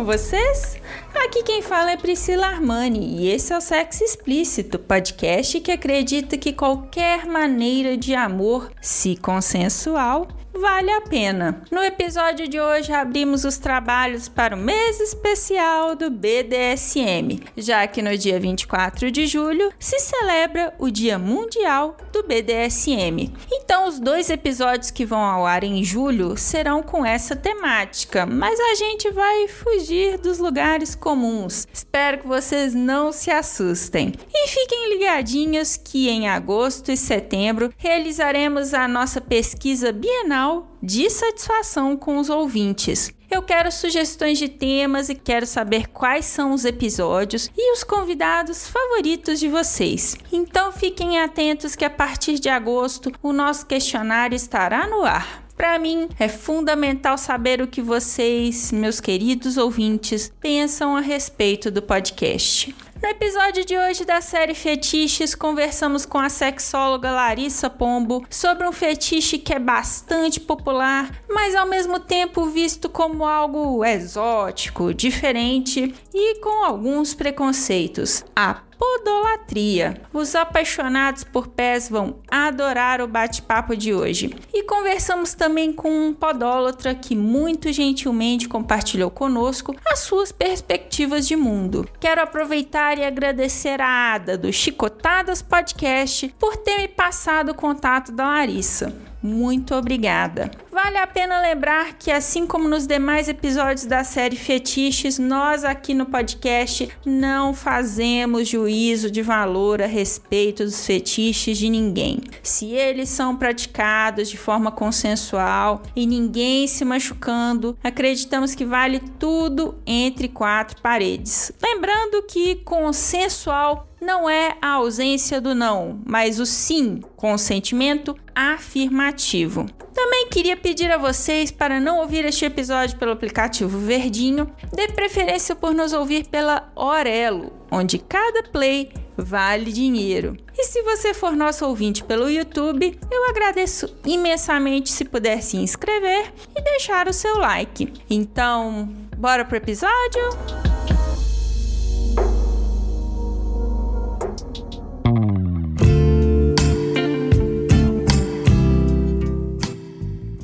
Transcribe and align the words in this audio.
Com 0.00 0.04
vocês? 0.06 0.78
Aqui 1.14 1.42
quem 1.42 1.60
fala 1.60 1.90
é 1.90 1.96
Priscila 1.96 2.46
Armani 2.46 3.18
e 3.18 3.28
esse 3.28 3.52
é 3.52 3.58
o 3.58 3.60
Sexo 3.60 4.02
Explícito, 4.02 4.78
podcast 4.78 5.60
que 5.60 5.70
acredita 5.70 6.38
que 6.38 6.54
qualquer 6.54 7.26
maneira 7.26 7.98
de 7.98 8.14
amor, 8.14 8.72
se 8.80 9.14
consensual, 9.16 10.26
vale 10.52 10.90
a 10.90 11.00
pena. 11.00 11.62
No 11.70 11.82
episódio 11.82 12.48
de 12.48 12.60
hoje 12.60 12.92
abrimos 12.92 13.44
os 13.44 13.58
trabalhos 13.58 14.28
para 14.28 14.56
o 14.56 14.58
mês 14.58 15.00
especial 15.00 15.94
do 15.94 16.10
BDSM, 16.10 17.40
já 17.56 17.86
que 17.86 18.02
no 18.02 18.16
dia 18.16 18.38
24 18.40 19.10
de 19.10 19.26
julho 19.26 19.72
se 19.78 19.98
celebra 19.98 20.74
o 20.78 20.90
Dia 20.90 21.18
Mundial 21.18 21.96
do 22.12 22.22
BDSM. 22.22 23.32
Então 23.52 23.86
os 23.86 24.00
dois 24.00 24.30
episódios 24.30 24.90
que 24.90 25.04
vão 25.04 25.20
ao 25.20 25.46
ar 25.46 25.64
em 25.64 25.82
julho 25.84 26.36
serão 26.36 26.82
com 26.82 27.04
essa 27.04 27.36
temática, 27.36 28.26
mas 28.26 28.58
a 28.58 28.74
gente 28.74 29.10
vai 29.10 29.48
fugir 29.48 30.18
dos 30.18 30.38
lugares 30.38 30.94
comuns. 30.94 31.66
Espero 31.72 32.18
que 32.18 32.26
vocês 32.26 32.74
não 32.74 33.12
se 33.12 33.30
assustem. 33.30 34.12
E 34.32 34.48
fiquem 34.48 34.88
ligadinhos 34.94 35.76
que 35.76 36.08
em 36.08 36.28
agosto 36.28 36.90
e 36.90 36.96
setembro 36.96 37.72
realizaremos 37.76 38.74
a 38.74 38.88
nossa 38.88 39.20
pesquisa 39.20 39.92
bienal 39.92 40.39
de 40.82 41.10
satisfação 41.10 41.96
com 41.96 42.18
os 42.18 42.30
ouvintes. 42.30 43.12
Eu 43.30 43.42
quero 43.42 43.70
sugestões 43.70 44.38
de 44.38 44.48
temas 44.48 45.08
e 45.08 45.14
quero 45.14 45.46
saber 45.46 45.86
quais 45.88 46.24
são 46.24 46.52
os 46.52 46.64
episódios 46.64 47.50
e 47.56 47.72
os 47.72 47.84
convidados 47.84 48.68
favoritos 48.68 49.38
de 49.38 49.48
vocês. 49.48 50.16
Então 50.32 50.72
fiquem 50.72 51.20
atentos 51.20 51.76
que 51.76 51.84
a 51.84 51.90
partir 51.90 52.40
de 52.40 52.48
agosto 52.48 53.12
o 53.22 53.32
nosso 53.32 53.66
questionário 53.66 54.34
estará 54.34 54.86
no 54.86 55.04
ar. 55.04 55.44
Para 55.56 55.78
mim, 55.78 56.08
é 56.18 56.26
fundamental 56.26 57.18
saber 57.18 57.60
o 57.60 57.68
que 57.68 57.82
vocês, 57.82 58.72
meus 58.72 58.98
queridos 58.98 59.58
ouvintes, 59.58 60.32
pensam 60.40 60.96
a 60.96 61.00
respeito 61.00 61.70
do 61.70 61.82
podcast. 61.82 62.74
No 63.02 63.08
episódio 63.08 63.64
de 63.64 63.78
hoje 63.78 64.04
da 64.04 64.20
série 64.20 64.54
Fetiches, 64.54 65.34
conversamos 65.34 66.04
com 66.04 66.18
a 66.18 66.28
sexóloga 66.28 67.10
Larissa 67.10 67.70
Pombo 67.70 68.26
sobre 68.28 68.68
um 68.68 68.72
fetiche 68.72 69.38
que 69.38 69.54
é 69.54 69.58
bastante 69.58 70.38
popular, 70.38 71.10
mas 71.26 71.54
ao 71.54 71.66
mesmo 71.66 71.98
tempo 71.98 72.44
visto 72.44 72.90
como 72.90 73.24
algo 73.24 73.82
exótico, 73.82 74.92
diferente 74.92 75.94
e 76.12 76.40
com 76.40 76.62
alguns 76.62 77.14
preconceitos: 77.14 78.22
a 78.36 78.60
podolatria. 78.80 80.00
Os 80.10 80.34
apaixonados 80.34 81.22
por 81.22 81.48
pés 81.48 81.90
vão 81.90 82.16
adorar 82.30 83.02
o 83.02 83.06
bate-papo 83.06 83.76
de 83.76 83.92
hoje. 83.92 84.34
E 84.54 84.62
conversamos 84.62 85.34
também 85.34 85.70
com 85.70 85.90
um 85.90 86.14
podólatra 86.14 86.94
que 86.94 87.14
muito 87.14 87.70
gentilmente 87.70 88.48
compartilhou 88.48 89.10
conosco 89.10 89.76
as 89.86 89.98
suas 89.98 90.32
perspectivas 90.32 91.28
de 91.28 91.36
mundo. 91.36 91.86
Quero 92.00 92.22
aproveitar 92.22 92.96
e 92.96 93.04
agradecer 93.04 93.82
a 93.82 94.14
Ada 94.14 94.38
do 94.38 94.50
Chicotadas 94.50 95.42
Podcast 95.42 96.34
por 96.38 96.56
ter 96.56 96.78
me 96.78 96.88
passado 96.88 97.50
o 97.50 97.54
contato 97.54 98.10
da 98.10 98.24
Larissa. 98.24 99.09
Muito 99.22 99.74
obrigada. 99.74 100.50
Vale 100.72 100.96
a 100.96 101.06
pena 101.06 101.40
lembrar 101.40 101.94
que, 101.98 102.10
assim 102.10 102.46
como 102.46 102.66
nos 102.66 102.86
demais 102.86 103.28
episódios 103.28 103.84
da 103.84 104.02
série 104.02 104.36
Fetiches, 104.36 105.18
nós 105.18 105.62
aqui 105.62 105.92
no 105.92 106.06
podcast 106.06 106.88
não 107.04 107.52
fazemos 107.52 108.48
juízo 108.48 109.10
de 109.10 109.20
valor 109.20 109.82
a 109.82 109.86
respeito 109.86 110.64
dos 110.64 110.86
fetiches 110.86 111.58
de 111.58 111.68
ninguém. 111.68 112.20
Se 112.42 112.66
eles 112.66 113.10
são 113.10 113.36
praticados 113.36 114.30
de 114.30 114.38
forma 114.38 114.70
consensual 114.70 115.82
e 115.94 116.06
ninguém 116.06 116.66
se 116.66 116.84
machucando, 116.84 117.76
acreditamos 117.84 118.54
que 118.54 118.64
vale 118.64 119.00
tudo 119.18 119.74
entre 119.86 120.28
quatro 120.28 120.80
paredes. 120.80 121.52
Lembrando 121.62 122.22
que 122.22 122.56
consensual 122.56 123.89
não 124.00 124.28
é 124.28 124.56
a 124.60 124.72
ausência 124.72 125.40
do 125.40 125.54
não, 125.54 126.00
mas 126.06 126.40
o 126.40 126.46
sim, 126.46 127.00
consentimento 127.16 128.16
afirmativo. 128.34 129.66
Também 129.92 130.28
queria 130.28 130.56
pedir 130.56 130.90
a 130.90 130.96
vocês 130.96 131.50
para 131.50 131.78
não 131.78 131.98
ouvir 131.98 132.24
este 132.24 132.44
episódio 132.44 132.98
pelo 132.98 133.12
aplicativo 133.12 133.78
Verdinho, 133.78 134.50
dê 134.72 134.88
preferência 134.88 135.54
por 135.54 135.74
nos 135.74 135.92
ouvir 135.92 136.26
pela 136.26 136.70
Orelo, 136.74 137.52
onde 137.70 137.98
cada 137.98 138.42
play 138.44 138.92
vale 139.16 139.72
dinheiro. 139.72 140.36
E 140.56 140.64
se 140.64 140.82
você 140.82 141.12
for 141.12 141.36
nosso 141.36 141.66
ouvinte 141.66 142.02
pelo 142.02 142.30
YouTube, 142.30 142.98
eu 143.10 143.28
agradeço 143.28 143.94
imensamente 144.06 144.90
se 144.90 145.04
puder 145.04 145.42
se 145.42 145.56
inscrever 145.56 146.32
e 146.56 146.62
deixar 146.62 147.08
o 147.08 147.12
seu 147.12 147.36
like. 147.38 147.92
Então, 148.08 148.88
bora 149.16 149.44
pro 149.44 149.56
episódio? 149.56 150.69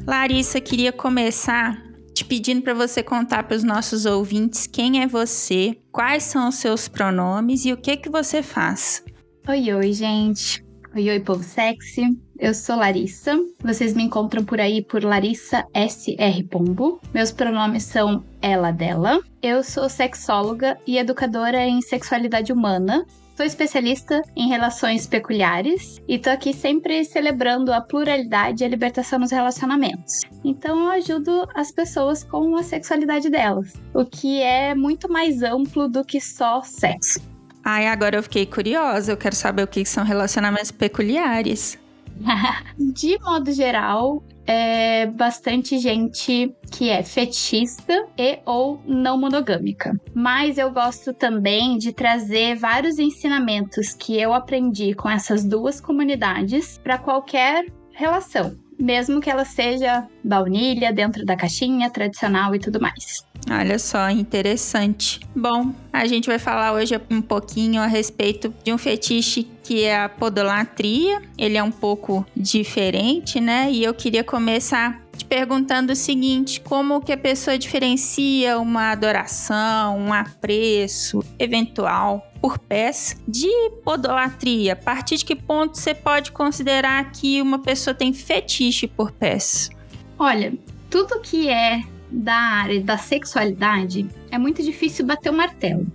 Larissa, 0.06 0.60
queria 0.60 0.92
começar 0.92 1.82
te 2.14 2.24
pedindo 2.24 2.62
para 2.62 2.72
você 2.72 3.02
contar 3.02 3.42
para 3.42 3.56
os 3.56 3.64
nossos 3.64 4.06
ouvintes 4.06 4.64
quem 4.64 5.02
é 5.02 5.06
você, 5.06 5.76
quais 5.90 6.22
são 6.22 6.48
os 6.48 6.54
seus 6.54 6.86
pronomes 6.86 7.64
e 7.64 7.72
o 7.72 7.76
que 7.76 7.96
que 7.96 8.08
você 8.08 8.40
faz. 8.40 9.02
Oi, 9.48 9.74
oi, 9.74 9.92
gente. 9.92 10.64
Oi, 10.94 11.10
oi, 11.10 11.18
povo 11.18 11.42
sexy. 11.42 12.16
Eu 12.38 12.54
sou 12.54 12.76
Larissa. 12.76 13.36
Vocês 13.60 13.94
me 13.94 14.04
encontram 14.04 14.44
por 14.44 14.60
aí 14.60 14.80
por 14.80 15.02
Larissa 15.02 15.64
SR 15.74 16.46
Pombo. 16.50 17.00
Meus 17.12 17.32
pronomes 17.32 17.82
são 17.82 18.24
ela, 18.40 18.70
dela. 18.70 19.20
Eu 19.42 19.64
sou 19.64 19.88
sexóloga 19.88 20.78
e 20.86 20.98
educadora 20.98 21.66
em 21.66 21.82
sexualidade 21.82 22.52
humana 22.52 23.04
Sou 23.36 23.44
especialista 23.44 24.22
em 24.34 24.48
relações 24.48 25.06
peculiares 25.06 26.00
e 26.08 26.18
tô 26.18 26.30
aqui 26.30 26.54
sempre 26.54 27.04
celebrando 27.04 27.70
a 27.70 27.82
pluralidade 27.82 28.62
e 28.62 28.66
a 28.66 28.68
libertação 28.68 29.18
nos 29.18 29.30
relacionamentos. 29.30 30.22
Então 30.42 30.84
eu 30.84 30.90
ajudo 30.92 31.46
as 31.54 31.70
pessoas 31.70 32.24
com 32.24 32.56
a 32.56 32.62
sexualidade 32.62 33.28
delas, 33.28 33.74
o 33.92 34.06
que 34.06 34.40
é 34.40 34.74
muito 34.74 35.12
mais 35.12 35.42
amplo 35.42 35.86
do 35.86 36.02
que 36.02 36.18
só 36.18 36.62
sexo. 36.62 37.20
Ai, 37.62 37.86
agora 37.86 38.16
eu 38.16 38.22
fiquei 38.22 38.46
curiosa, 38.46 39.12
eu 39.12 39.18
quero 39.18 39.34
saber 39.34 39.64
o 39.64 39.68
que 39.68 39.84
são 39.84 40.02
relacionamentos 40.02 40.70
peculiares. 40.70 41.78
de 42.78 43.18
modo 43.18 43.52
geral, 43.52 44.24
é 44.46 45.06
bastante 45.06 45.78
gente 45.78 46.54
que 46.70 46.88
é 46.88 47.02
fetichista 47.02 48.06
e 48.16 48.38
ou 48.44 48.80
não 48.86 49.18
monogâmica. 49.18 49.98
Mas 50.14 50.58
eu 50.58 50.70
gosto 50.70 51.12
também 51.12 51.78
de 51.78 51.92
trazer 51.92 52.56
vários 52.56 52.98
ensinamentos 52.98 53.92
que 53.92 54.18
eu 54.18 54.32
aprendi 54.32 54.94
com 54.94 55.10
essas 55.10 55.44
duas 55.44 55.80
comunidades 55.80 56.78
para 56.78 56.98
qualquer 56.98 57.66
relação, 57.92 58.56
mesmo 58.78 59.20
que 59.20 59.30
ela 59.30 59.44
seja 59.44 60.06
baunilha, 60.22 60.92
dentro 60.92 61.24
da 61.24 61.36
caixinha, 61.36 61.90
tradicional 61.90 62.54
e 62.54 62.58
tudo 62.58 62.80
mais. 62.80 63.26
Olha 63.48 63.78
só, 63.78 64.10
interessante. 64.10 65.20
Bom, 65.34 65.72
a 65.92 66.04
gente 66.06 66.26
vai 66.26 66.38
falar 66.38 66.72
hoje 66.72 67.00
um 67.08 67.22
pouquinho 67.22 67.80
a 67.80 67.86
respeito 67.86 68.52
de 68.64 68.72
um 68.72 68.78
fetiche 68.78 69.48
que 69.62 69.84
é 69.84 70.02
a 70.02 70.08
podolatria. 70.08 71.22
Ele 71.38 71.56
é 71.56 71.62
um 71.62 71.70
pouco 71.70 72.26
diferente, 72.36 73.40
né? 73.40 73.70
E 73.70 73.84
eu 73.84 73.94
queria 73.94 74.24
começar 74.24 75.00
te 75.16 75.24
perguntando 75.24 75.92
o 75.92 75.96
seguinte: 75.96 76.60
como 76.60 77.00
que 77.00 77.12
a 77.12 77.16
pessoa 77.16 77.56
diferencia 77.56 78.58
uma 78.58 78.90
adoração, 78.90 79.96
um 79.96 80.12
apreço 80.12 81.22
eventual 81.38 82.26
por 82.40 82.58
pés 82.58 83.16
de 83.28 83.48
podolatria? 83.84 84.72
A 84.72 84.76
partir 84.76 85.18
de 85.18 85.24
que 85.24 85.36
ponto 85.36 85.78
você 85.78 85.94
pode 85.94 86.32
considerar 86.32 87.12
que 87.12 87.40
uma 87.40 87.60
pessoa 87.60 87.94
tem 87.94 88.12
fetiche 88.12 88.88
por 88.88 89.12
pés? 89.12 89.70
Olha, 90.18 90.52
tudo 90.90 91.20
que 91.20 91.48
é 91.48 91.82
da 92.10 92.34
área 92.34 92.80
da 92.82 92.96
sexualidade 92.96 94.08
é 94.30 94.38
muito 94.38 94.62
difícil 94.62 95.04
bater 95.04 95.30
o 95.30 95.36
martelo. 95.36 95.86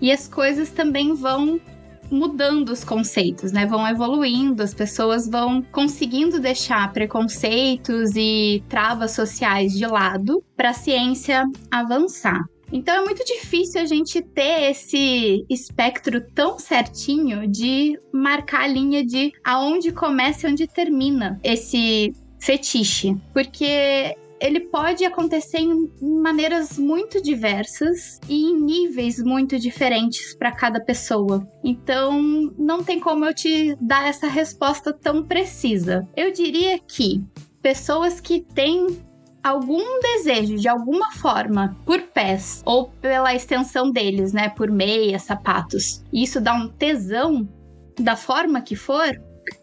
E 0.00 0.10
as 0.12 0.28
coisas 0.28 0.70
também 0.70 1.14
vão 1.14 1.60
mudando 2.10 2.68
os 2.68 2.84
conceitos, 2.84 3.52
né? 3.52 3.66
Vão 3.66 3.86
evoluindo, 3.88 4.62
as 4.62 4.74
pessoas 4.74 5.28
vão 5.28 5.62
conseguindo 5.62 6.38
deixar 6.38 6.92
preconceitos 6.92 8.12
e 8.14 8.62
travas 8.68 9.12
sociais 9.12 9.72
de 9.72 9.86
lado 9.86 10.44
para 10.56 10.70
a 10.70 10.74
ciência 10.74 11.44
avançar. 11.70 12.44
Então 12.72 12.94
é 12.94 13.04
muito 13.04 13.24
difícil 13.24 13.80
a 13.80 13.84
gente 13.84 14.20
ter 14.20 14.70
esse 14.70 15.44
espectro 15.48 16.20
tão 16.34 16.58
certinho 16.58 17.46
de 17.46 17.98
marcar 18.12 18.62
a 18.62 18.66
linha 18.66 19.04
de 19.04 19.32
aonde 19.44 19.92
começa 19.92 20.48
e 20.48 20.50
onde 20.50 20.66
termina 20.66 21.38
esse 21.42 22.12
fetiche, 22.40 23.16
porque 23.32 24.16
ele 24.40 24.60
pode 24.60 25.04
acontecer 25.04 25.58
em 25.58 25.90
maneiras 26.00 26.78
muito 26.78 27.22
diversas 27.22 28.20
e 28.28 28.50
em 28.50 28.60
níveis 28.60 29.22
muito 29.22 29.58
diferentes 29.58 30.34
para 30.34 30.52
cada 30.52 30.80
pessoa. 30.80 31.46
Então, 31.62 32.20
não 32.58 32.82
tem 32.82 33.00
como 33.00 33.24
eu 33.24 33.34
te 33.34 33.76
dar 33.80 34.06
essa 34.08 34.26
resposta 34.26 34.92
tão 34.92 35.22
precisa. 35.22 36.06
Eu 36.16 36.32
diria 36.32 36.78
que 36.78 37.22
pessoas 37.62 38.20
que 38.20 38.40
têm 38.40 39.02
algum 39.42 40.00
desejo 40.00 40.56
de 40.56 40.68
alguma 40.68 41.12
forma 41.12 41.76
por 41.84 42.00
pés 42.00 42.62
ou 42.64 42.88
pela 42.88 43.34
extensão 43.34 43.90
deles, 43.90 44.32
né, 44.32 44.48
por 44.48 44.70
meia, 44.70 45.18
sapatos, 45.18 46.02
isso 46.10 46.40
dá 46.40 46.54
um 46.54 46.68
tesão 46.68 47.46
da 48.00 48.16
forma 48.16 48.62
que 48.62 48.74
for, 48.74 49.20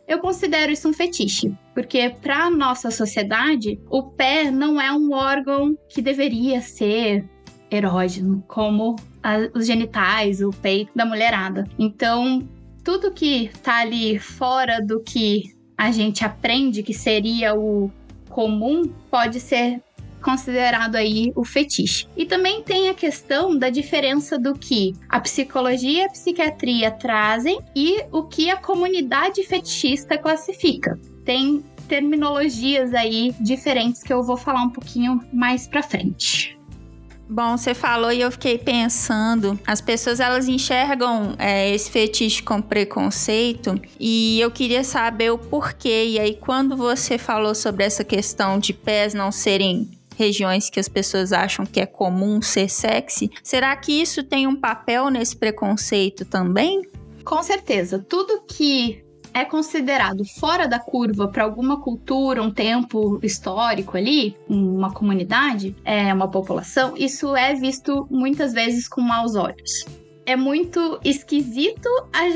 eu 0.07 0.19
considero 0.19 0.71
isso 0.71 0.89
um 0.89 0.93
fetiche, 0.93 1.53
porque 1.73 2.09
para 2.21 2.49
nossa 2.49 2.91
sociedade, 2.91 3.79
o 3.89 4.03
pé 4.03 4.51
não 4.51 4.79
é 4.79 4.91
um 4.91 5.13
órgão 5.13 5.75
que 5.89 6.01
deveria 6.01 6.61
ser 6.61 7.25
erógeno, 7.69 8.43
como 8.47 8.95
a, 9.23 9.37
os 9.55 9.65
genitais, 9.65 10.41
o 10.41 10.49
peito 10.49 10.91
da 10.95 11.05
mulherada. 11.05 11.65
Então, 11.79 12.47
tudo 12.83 13.11
que 13.11 13.49
tá 13.63 13.79
ali 13.79 14.19
fora 14.19 14.81
do 14.81 15.01
que 15.01 15.43
a 15.77 15.91
gente 15.91 16.23
aprende 16.23 16.83
que 16.83 16.93
seria 16.93 17.55
o 17.55 17.89
comum 18.29 18.83
pode 19.09 19.39
ser 19.39 19.81
considerado 20.21 20.95
aí 20.95 21.31
o 21.35 21.43
fetiche. 21.43 22.07
E 22.15 22.25
também 22.25 22.61
tem 22.63 22.89
a 22.89 22.93
questão 22.93 23.57
da 23.57 23.69
diferença 23.69 24.37
do 24.37 24.53
que 24.53 24.93
a 25.09 25.19
psicologia 25.19 26.03
e 26.03 26.05
a 26.05 26.09
psiquiatria 26.09 26.91
trazem 26.91 27.59
e 27.75 28.03
o 28.11 28.23
que 28.23 28.49
a 28.49 28.57
comunidade 28.57 29.43
fetichista 29.43 30.17
classifica. 30.17 30.99
Tem 31.25 31.63
terminologias 31.87 32.93
aí 32.93 33.35
diferentes 33.41 34.01
que 34.01 34.13
eu 34.13 34.23
vou 34.23 34.37
falar 34.37 34.63
um 34.63 34.69
pouquinho 34.69 35.19
mais 35.33 35.67
para 35.67 35.83
frente. 35.83 36.57
Bom, 37.33 37.55
você 37.55 37.73
falou 37.73 38.11
e 38.11 38.19
eu 38.19 38.29
fiquei 38.29 38.57
pensando, 38.57 39.57
as 39.65 39.79
pessoas 39.79 40.19
elas 40.19 40.49
enxergam 40.49 41.33
é, 41.39 41.73
esse 41.73 41.89
fetiche 41.89 42.43
com 42.43 42.61
preconceito 42.61 43.79
e 43.97 44.37
eu 44.41 44.51
queria 44.51 44.83
saber 44.83 45.31
o 45.31 45.37
porquê. 45.37 46.07
E 46.09 46.19
aí, 46.19 46.35
quando 46.35 46.75
você 46.75 47.17
falou 47.17 47.55
sobre 47.55 47.85
essa 47.85 48.03
questão 48.03 48.59
de 48.59 48.73
pés 48.73 49.13
não 49.13 49.31
serem 49.31 49.89
regiões 50.21 50.69
que 50.69 50.79
as 50.79 50.87
pessoas 50.87 51.33
acham 51.33 51.65
que 51.65 51.79
é 51.79 51.85
comum 51.85 52.41
ser 52.41 52.69
sexy, 52.69 53.31
será 53.43 53.75
que 53.75 53.91
isso 53.91 54.23
tem 54.23 54.45
um 54.45 54.55
papel 54.55 55.09
nesse 55.09 55.35
preconceito 55.35 56.23
também? 56.25 56.83
Com 57.25 57.41
certeza. 57.41 57.97
Tudo 57.97 58.43
que 58.47 59.03
é 59.33 59.43
considerado 59.43 60.23
fora 60.39 60.67
da 60.67 60.77
curva 60.77 61.27
para 61.27 61.43
alguma 61.43 61.81
cultura, 61.81 62.43
um 62.43 62.51
tempo 62.51 63.19
histórico 63.23 63.97
ali, 63.97 64.35
uma 64.47 64.93
comunidade, 64.93 65.75
é 65.83 66.13
uma 66.13 66.27
população, 66.27 66.95
isso 66.97 67.35
é 67.35 67.55
visto 67.55 68.05
muitas 68.11 68.53
vezes 68.53 68.87
com 68.87 69.01
maus 69.01 69.35
olhos 69.35 69.85
é 70.25 70.35
muito 70.35 70.99
esquisito, 71.03 71.89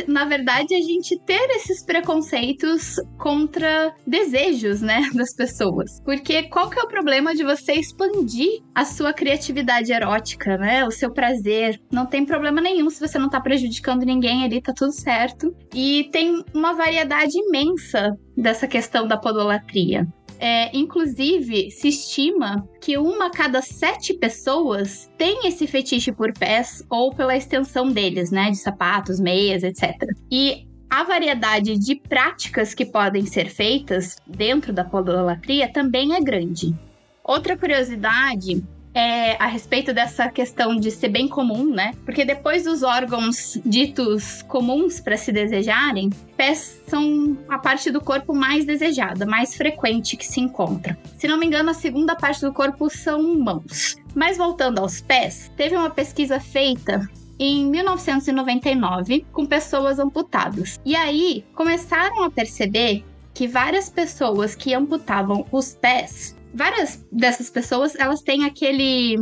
na 0.07 0.25
verdade, 0.25 0.75
a 0.75 0.81
gente 0.81 1.19
ter 1.25 1.49
esses 1.51 1.83
preconceitos 1.83 2.95
contra 3.17 3.93
desejos, 4.05 4.81
né, 4.81 5.09
das 5.13 5.33
pessoas. 5.33 6.01
Porque 6.03 6.43
qual 6.43 6.69
que 6.69 6.79
é 6.79 6.83
o 6.83 6.87
problema 6.87 7.33
de 7.33 7.43
você 7.43 7.73
expandir 7.73 8.61
a 8.73 8.85
sua 8.85 9.13
criatividade 9.13 9.91
erótica, 9.91 10.57
né, 10.57 10.85
o 10.85 10.91
seu 10.91 11.11
prazer? 11.11 11.79
Não 11.91 12.05
tem 12.05 12.25
problema 12.25 12.61
nenhum 12.61 12.89
se 12.89 12.99
você 12.99 13.17
não 13.17 13.29
tá 13.29 13.39
prejudicando 13.39 14.03
ninguém 14.03 14.43
ali, 14.43 14.61
tá 14.61 14.73
tudo 14.75 14.91
certo. 14.91 15.55
E 15.73 16.09
tem 16.11 16.43
uma 16.53 16.73
variedade 16.73 17.38
imensa 17.38 18.11
dessa 18.35 18.67
questão 18.67 19.07
da 19.07 19.17
podolatria. 19.17 20.07
É, 20.39 20.75
inclusive, 20.75 21.71
se 21.71 21.87
estima 21.87 22.67
que 22.81 22.97
uma 22.97 23.27
a 23.27 23.31
cada 23.31 23.61
sete 23.61 24.13
pessoas 24.13 25.09
tem 25.17 25.47
esse 25.47 25.65
fetiche 25.65 26.11
por 26.11 26.33
pés 26.33 26.83
ou 26.89 27.13
pela 27.13 27.35
extensão 27.35 27.91
deles, 27.91 28.31
né? 28.31 28.51
De 28.51 28.57
sapatos, 28.57 29.19
meias, 29.19 29.63
etc. 29.63 29.95
E 30.31 30.67
a 30.89 31.03
variedade 31.03 31.77
de 31.77 31.95
práticas 31.95 32.73
que 32.73 32.85
podem 32.85 33.25
ser 33.25 33.49
feitas 33.49 34.17
dentro 34.27 34.71
da 34.71 34.83
podolatria 34.83 35.71
também 35.71 36.13
é 36.13 36.21
grande. 36.21 36.75
Outra 37.23 37.57
curiosidade 37.57 38.63
é, 38.95 39.36
a 39.44 39.45
respeito 39.45 39.94
dessa 39.94 40.30
questão 40.30 40.77
de 40.77 40.89
ser 40.89 41.09
bem 41.09 41.27
comum, 41.27 41.69
né? 41.69 41.92
Porque 42.06 42.24
depois 42.24 42.63
dos 42.63 42.81
órgãos 42.81 43.59
ditos 43.65 44.42
comuns 44.44 45.01
para 45.01 45.18
se 45.18 45.33
desejarem, 45.33 46.09
pés 46.38 46.81
são 46.88 47.38
a 47.50 47.59
parte 47.59 47.92
do 47.92 48.00
corpo 48.00 48.33
mais 48.33 48.63
desejada, 48.63 49.25
mais 49.25 49.53
frequente 49.53 50.15
que 50.15 50.25
se 50.25 50.39
encontra. 50.39 50.97
Se 51.18 51.27
não 51.27 51.38
me 51.38 51.45
engano, 51.45 51.71
a 51.71 51.74
segunda 51.74 52.15
parte 52.15 52.39
do 52.39 52.53
corpo 52.53 52.89
são 52.89 53.38
mãos. 53.38 53.97
Mas 54.15 54.38
voltando 54.38 54.80
aos 54.80 55.01
pés, 55.01 55.51
teve 55.57 55.75
uma 55.75 55.89
pesquisa 55.89 56.39
feita 56.39 57.06
em 57.38 57.65
1999 57.65 59.25
com 59.33 59.45
pessoas 59.45 60.00
amputadas. 60.00 60.80
E 60.86 60.95
aí 60.95 61.44
começaram 61.53 62.24
a 62.24 62.31
perceber 62.31 63.03
que 63.33 63.45
várias 63.45 63.89
pessoas 63.89 64.56
que 64.56 64.74
amputavam 64.74 65.45
os 65.51 65.74
pés 65.74 66.33
várias 66.55 67.05
dessas 67.11 67.49
pessoas, 67.49 67.95
elas 67.95 68.21
têm 68.21 68.45
aquele 68.45 69.17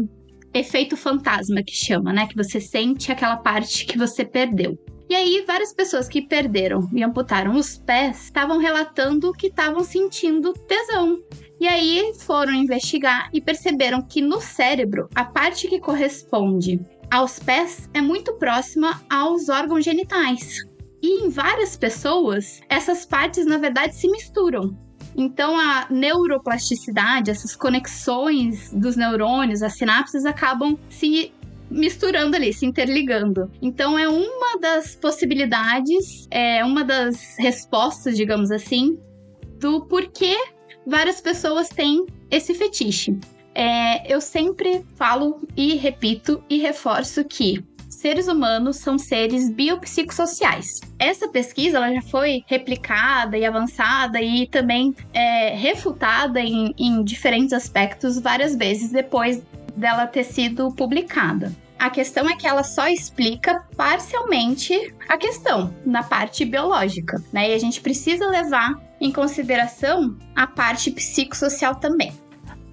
efeito 0.54 0.96
fantasma 0.96 1.64
que 1.64 1.76
chama, 1.76 2.14
né? 2.14 2.28
Que 2.28 2.36
você 2.36 2.62
sente 2.62 3.12
aquela 3.12 3.38
parte 3.38 3.86
que 3.86 3.98
você 3.98 4.24
perdeu. 4.24 4.78
E 5.10 5.16
aí, 5.16 5.44
várias 5.46 5.74
pessoas 5.74 6.08
que 6.08 6.22
perderam 6.22 6.90
e 6.94 7.04
amputaram 7.04 7.56
os 7.56 7.78
pés 7.78 8.26
estavam 8.26 8.58
relatando 8.58 9.34
que 9.34 9.48
estavam 9.48 9.84
sentindo 9.84 10.54
tesão. 10.54 11.20
E 11.60 11.68
aí 11.68 12.14
foram 12.20 12.54
investigar 12.54 13.30
e 13.34 13.42
perceberam 13.42 14.02
que 14.02 14.22
no 14.22 14.42
cérebro, 14.42 15.08
a 15.14 15.24
parte 15.24 15.68
que 15.68 15.80
corresponde 15.80 16.80
aos 17.12 17.38
pés 17.40 17.90
é 17.94 18.02
muito 18.02 18.34
próxima 18.34 19.02
aos 19.10 19.50
órgãos 19.50 19.86
genitais. 19.86 20.58
E 21.02 21.26
em 21.26 21.30
várias 21.30 21.76
pessoas, 21.76 22.62
essas 22.70 23.06
partes 23.06 23.46
na 23.46 23.58
verdade 23.58 23.96
se 23.96 24.10
misturam. 24.10 24.76
Então, 25.16 25.58
a 25.58 25.88
neuroplasticidade, 25.90 27.30
essas 27.30 27.56
conexões 27.56 28.72
dos 28.74 28.96
neurônios, 28.96 29.62
as 29.62 29.74
sinapses 29.74 30.26
acabam 30.26 30.78
se 30.90 31.32
misturando 31.70 32.36
ali, 32.36 32.54
se 32.54 32.66
interligando. 32.66 33.52
Então, 33.62 33.98
é 33.98 34.08
uma 34.08 34.60
das 34.60 34.96
possibilidades, 34.96 36.28
é 36.30 36.64
uma 36.64 36.84
das 36.84 37.36
respostas, 37.38 38.16
digamos 38.16 38.52
assim, 38.52 38.98
do 39.60 39.86
porquê 39.86 40.36
várias 40.86 41.22
pessoas 41.22 41.70
têm 41.70 42.06
esse 42.30 42.54
fetiche. 42.54 43.18
É, 43.56 44.12
eu 44.12 44.20
sempre 44.20 44.84
falo 44.96 45.42
e 45.56 45.76
repito 45.76 46.44
e 46.50 46.58
reforço 46.58 47.24
que 47.24 47.64
seres 48.04 48.28
humanos 48.28 48.76
são 48.80 48.98
seres 48.98 49.50
biopsicossociais. 49.50 50.82
Essa 51.00 51.26
pesquisa 51.26 51.78
ela 51.78 51.94
já 51.94 52.02
foi 52.02 52.44
replicada 52.48 53.38
e 53.38 53.46
avançada 53.46 54.22
e 54.22 54.46
também 54.46 54.94
é, 55.14 55.56
refutada 55.56 56.42
em, 56.42 56.76
em 56.78 57.02
diferentes 57.02 57.54
aspectos 57.54 58.20
várias 58.20 58.58
vezes 58.58 58.92
depois 58.92 59.42
dela 59.78 60.06
ter 60.06 60.26
sido 60.26 60.70
publicada. 60.74 61.54
A 61.80 61.90
questão 61.90 62.30
é 62.30 62.36
que 62.36 62.46
ela 62.46 62.64
só 62.64 62.90
explica 62.90 63.64
parcialmente 63.78 64.94
a 65.08 65.18
questão 65.18 65.74
na 65.86 66.04
parte 66.04 66.44
biológica, 66.44 67.24
né? 67.32 67.52
E 67.52 67.54
a 67.54 67.58
gente 67.58 67.80
precisa 67.80 68.28
levar 68.28 68.82
em 69.00 69.14
consideração 69.14 70.18
a 70.36 70.46
parte 70.46 70.92
psicossocial 70.92 71.76
também. 71.76 72.14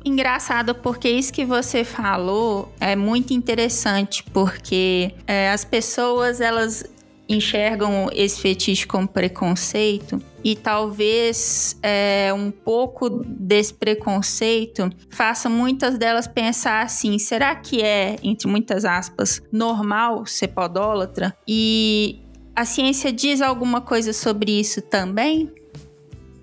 Engraçado 0.04 0.74
porque 0.74 1.08
isso 1.10 1.32
que 1.32 1.44
você 1.44 1.84
falou 1.84 2.72
é 2.80 2.96
muito 2.96 3.32
interessante, 3.32 4.22
porque 4.32 5.14
é, 5.26 5.50
as 5.50 5.64
pessoas 5.64 6.40
elas 6.40 6.84
enxergam 7.28 8.08
esse 8.12 8.40
fetiche 8.40 8.86
como 8.86 9.06
preconceito 9.06 10.20
e 10.42 10.56
talvez 10.56 11.78
é, 11.82 12.32
um 12.34 12.50
pouco 12.50 13.08
desse 13.08 13.72
preconceito 13.72 14.90
faça 15.08 15.48
muitas 15.48 15.96
delas 15.96 16.26
pensar 16.26 16.82
assim: 16.82 17.18
será 17.18 17.54
que 17.54 17.82
é, 17.82 18.16
entre 18.22 18.48
muitas 18.48 18.84
aspas, 18.84 19.40
normal 19.52 20.26
ser 20.26 20.48
podólatra? 20.48 21.36
E 21.46 22.20
a 22.56 22.64
ciência 22.64 23.12
diz 23.12 23.40
alguma 23.40 23.80
coisa 23.80 24.12
sobre 24.12 24.58
isso 24.58 24.82
também? 24.82 25.52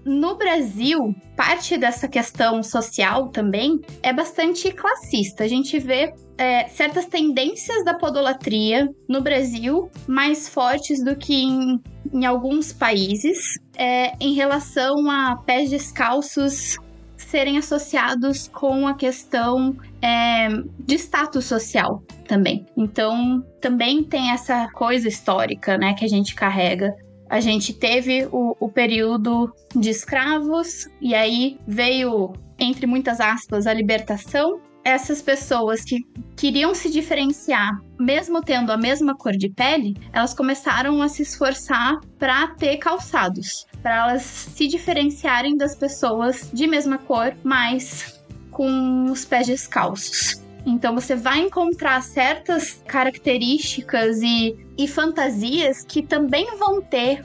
No 0.07 0.35
Brasil, 0.35 1.13
parte 1.35 1.77
dessa 1.77 2.07
questão 2.07 2.63
social 2.63 3.27
também 3.27 3.81
é 4.01 4.13
bastante 4.13 4.71
classista. 4.71 5.43
A 5.43 5.47
gente 5.47 5.77
vê 5.77 6.13
é, 6.37 6.67
certas 6.69 7.05
tendências 7.05 7.83
da 7.83 7.93
podolatria 7.93 8.89
no 9.07 9.21
Brasil 9.21 9.91
mais 10.07 10.47
fortes 10.47 11.03
do 11.03 11.15
que 11.15 11.43
em, 11.43 11.81
em 12.13 12.25
alguns 12.25 12.71
países 12.71 13.59
é, 13.75 14.13
em 14.19 14.33
relação 14.33 15.09
a 15.11 15.35
pés 15.45 15.69
descalços 15.69 16.77
serem 17.17 17.57
associados 17.57 18.47
com 18.47 18.87
a 18.87 18.93
questão 18.93 19.75
é, 20.01 20.47
de 20.79 20.95
status 20.95 21.45
social 21.45 22.01
também. 22.27 22.65
Então, 22.77 23.43
também 23.59 24.03
tem 24.03 24.31
essa 24.31 24.69
coisa 24.71 25.07
histórica, 25.07 25.77
né, 25.77 25.93
que 25.93 26.05
a 26.05 26.07
gente 26.07 26.35
carrega. 26.35 26.95
A 27.29 27.39
gente 27.39 27.73
teve 27.73 28.27
o, 28.31 28.55
o 28.59 28.69
período 28.69 29.53
de 29.75 29.89
escravos, 29.89 30.87
e 31.01 31.13
aí 31.13 31.57
veio, 31.67 32.33
entre 32.57 32.87
muitas 32.87 33.19
aspas, 33.19 33.67
a 33.67 33.73
libertação, 33.73 34.61
essas 34.83 35.21
pessoas 35.21 35.83
que 35.83 35.99
queriam 36.37 36.73
se 36.73 36.89
diferenciar, 36.89 37.77
mesmo 37.99 38.41
tendo 38.41 38.71
a 38.71 38.77
mesma 38.77 39.13
cor 39.17 39.33
de 39.33 39.49
pele, 39.49 39.97
elas 40.13 40.33
começaram 40.33 41.01
a 41.01 41.09
se 41.09 41.23
esforçar 41.23 41.99
para 42.17 42.47
ter 42.55 42.77
calçados, 42.77 43.65
para 43.81 43.95
elas 43.95 44.21
se 44.21 44.65
diferenciarem 44.65 45.57
das 45.57 45.75
pessoas 45.75 46.49
de 46.53 46.65
mesma 46.67 46.97
cor, 46.97 47.35
mas 47.43 48.23
com 48.49 49.11
os 49.11 49.25
pés 49.25 49.47
descalços. 49.47 50.46
Então 50.67 50.93
você 50.93 51.15
vai 51.15 51.39
encontrar 51.39 52.03
certas 52.03 52.83
características 52.85 54.21
e, 54.21 54.57
e 54.77 54.85
fantasias 54.85 55.81
que 55.81 56.01
também 56.01 56.57
vão 56.57 56.81
ter 56.81 57.23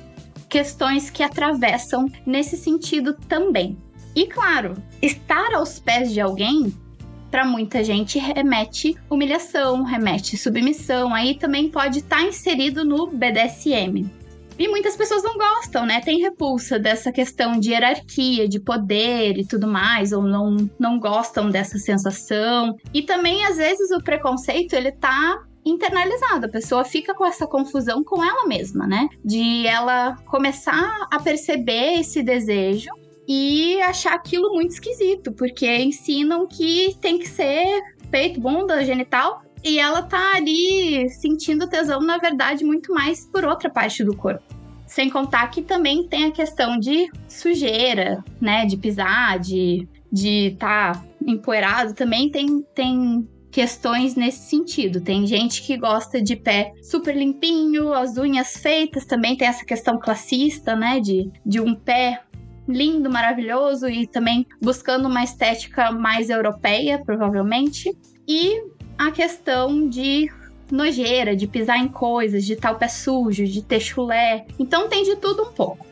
questões 0.49 1.11
que 1.11 1.25
atravessam 1.25 2.07
nesse 2.25 2.57
sentido 2.57 3.15
também. 3.29 3.77
E 4.15 4.27
claro, 4.29 4.75
estar 5.01 5.55
aos 5.55 5.81
pés 5.81 6.13
de 6.13 6.21
alguém 6.21 6.73
para 7.33 7.45
muita 7.45 7.83
gente 7.83 8.17
remete 8.17 8.95
humilhação, 9.11 9.83
remete 9.83 10.37
submissão, 10.37 11.13
aí 11.13 11.35
também 11.35 11.69
pode 11.69 11.99
estar 11.99 12.19
tá 12.19 12.23
inserido 12.23 12.85
no 12.85 13.09
BDSM. 13.09 14.09
E 14.59 14.69
muitas 14.69 14.97
pessoas 14.97 15.23
não 15.23 15.37
gostam, 15.37 15.87
né? 15.87 16.01
Tem 16.01 16.21
repulsa 16.21 16.79
dessa 16.79 17.11
questão 17.11 17.59
de 17.59 17.71
hierarquia, 17.71 18.49
de 18.49 18.61
poder 18.61 19.39
e 19.39 19.47
tudo 19.47 19.67
mais, 19.67 20.13
ou 20.13 20.23
não, 20.23 20.57
não 20.79 20.99
gostam 20.99 21.51
dessa 21.51 21.79
sensação. 21.79 22.77
E 22.93 23.03
também, 23.03 23.45
às 23.45 23.57
vezes, 23.57 23.91
o 23.91 24.03
preconceito, 24.03 24.75
ele 24.75 24.93
tá 24.93 25.43
internalizado. 25.65 26.47
A 26.47 26.51
pessoa 26.51 26.85
fica 26.85 27.15
com 27.15 27.25
essa 27.25 27.47
confusão 27.47 28.03
com 28.03 28.23
ela 28.23 28.47
mesma, 28.47 28.87
né? 28.87 29.09
De 29.25 29.67
ela 29.67 30.17
começar 30.27 31.07
a 31.11 31.19
perceber 31.21 32.01
esse 32.01 32.23
desejo 32.23 32.91
e 33.27 33.81
achar 33.83 34.15
aquilo 34.15 34.53
muito 34.53 34.73
esquisito, 34.73 35.33
porque 35.33 35.67
ensinam 35.77 36.47
que 36.47 36.97
tem 37.01 37.19
que 37.19 37.29
ser 37.29 37.81
peito, 38.11 38.41
bunda, 38.41 38.85
genital, 38.85 39.43
e 39.65 39.79
ela 39.79 40.03
tá 40.03 40.37
ali 40.37 41.09
sentindo 41.11 41.69
tesão, 41.69 42.01
na 42.01 42.19
verdade, 42.19 42.65
muito 42.65 42.93
mais 42.93 43.27
por 43.27 43.45
outra 43.45 43.71
parte 43.71 44.03
do 44.03 44.17
corpo. 44.17 44.43
Sem 44.87 45.09
contar 45.09 45.49
que 45.51 45.63
também 45.63 46.07
tem 46.07 46.27
a 46.27 46.31
questão 46.31 46.79
de 46.79 47.11
sujeira, 47.29 48.23
né? 48.41 48.67
De 48.67 48.77
pisar, 48.77 49.39
de 49.39 49.89
de 50.13 50.49
estar 50.49 50.95
tá 50.95 51.05
empoeirado. 51.27 51.95
Também 51.95 52.31
tem, 52.31 52.63
tem 52.75 53.27
questões 53.51 54.15
nesse 54.15 54.51
sentido. 54.51 55.01
Tem 55.01 55.27
gente 55.27 55.63
que 55.63 55.77
gosta 55.79 56.21
de 56.21 56.37
pé 56.37 56.75
super 56.83 57.17
limpinho, 57.17 57.95
as 57.95 58.19
unhas 58.19 58.59
feitas. 58.59 59.07
Também 59.07 59.37
tem 59.37 59.49
essa 59.49 59.65
questão 59.65 59.99
classista, 59.99 60.77
né? 60.77 61.01
De, 61.01 61.31
de 61.47 61.61
um 61.61 61.75
pé 61.75 62.21
lindo, 62.69 63.11
maravilhoso 63.11 63.89
e 63.89 64.07
também 64.07 64.47
buscando 64.61 65.09
uma 65.09 65.25
estética 65.25 65.91
mais 65.91 66.29
europeia, 66.29 67.03
provavelmente. 67.03 67.91
E 68.29 68.63
a 69.09 69.11
questão 69.11 69.89
de 69.89 70.31
nojeira, 70.71 71.37
de 71.37 71.47
pisar 71.47 71.79
em 71.79 71.89
coisas, 71.89 72.45
de 72.45 72.57
tal 72.57 72.77
pé 72.77 72.89
sujo, 72.89 73.47
de 73.47 73.63
ter 73.63 73.81
chulé. 73.81 74.47
Então 74.59 74.89
tem 74.89 75.05
de 75.05 75.17
tudo 75.17 75.43
um 75.43 75.53
pouco. 75.53 75.87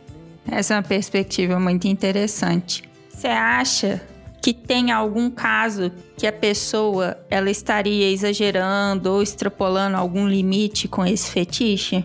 Essa 0.50 0.74
é 0.74 0.76
uma 0.76 0.82
perspectiva 0.82 1.60
muito 1.60 1.86
interessante. 1.86 2.82
Você 3.08 3.28
acha 3.28 4.00
que 4.42 4.54
tem 4.54 4.90
algum 4.90 5.30
caso 5.30 5.92
que 6.16 6.26
a 6.26 6.32
pessoa 6.32 7.18
ela 7.28 7.50
estaria 7.50 8.10
exagerando 8.10 9.10
ou 9.12 9.22
extrapolando 9.22 9.96
algum 9.96 10.26
limite 10.26 10.88
com 10.88 11.04
esse 11.04 11.30
fetiche? 11.30 12.02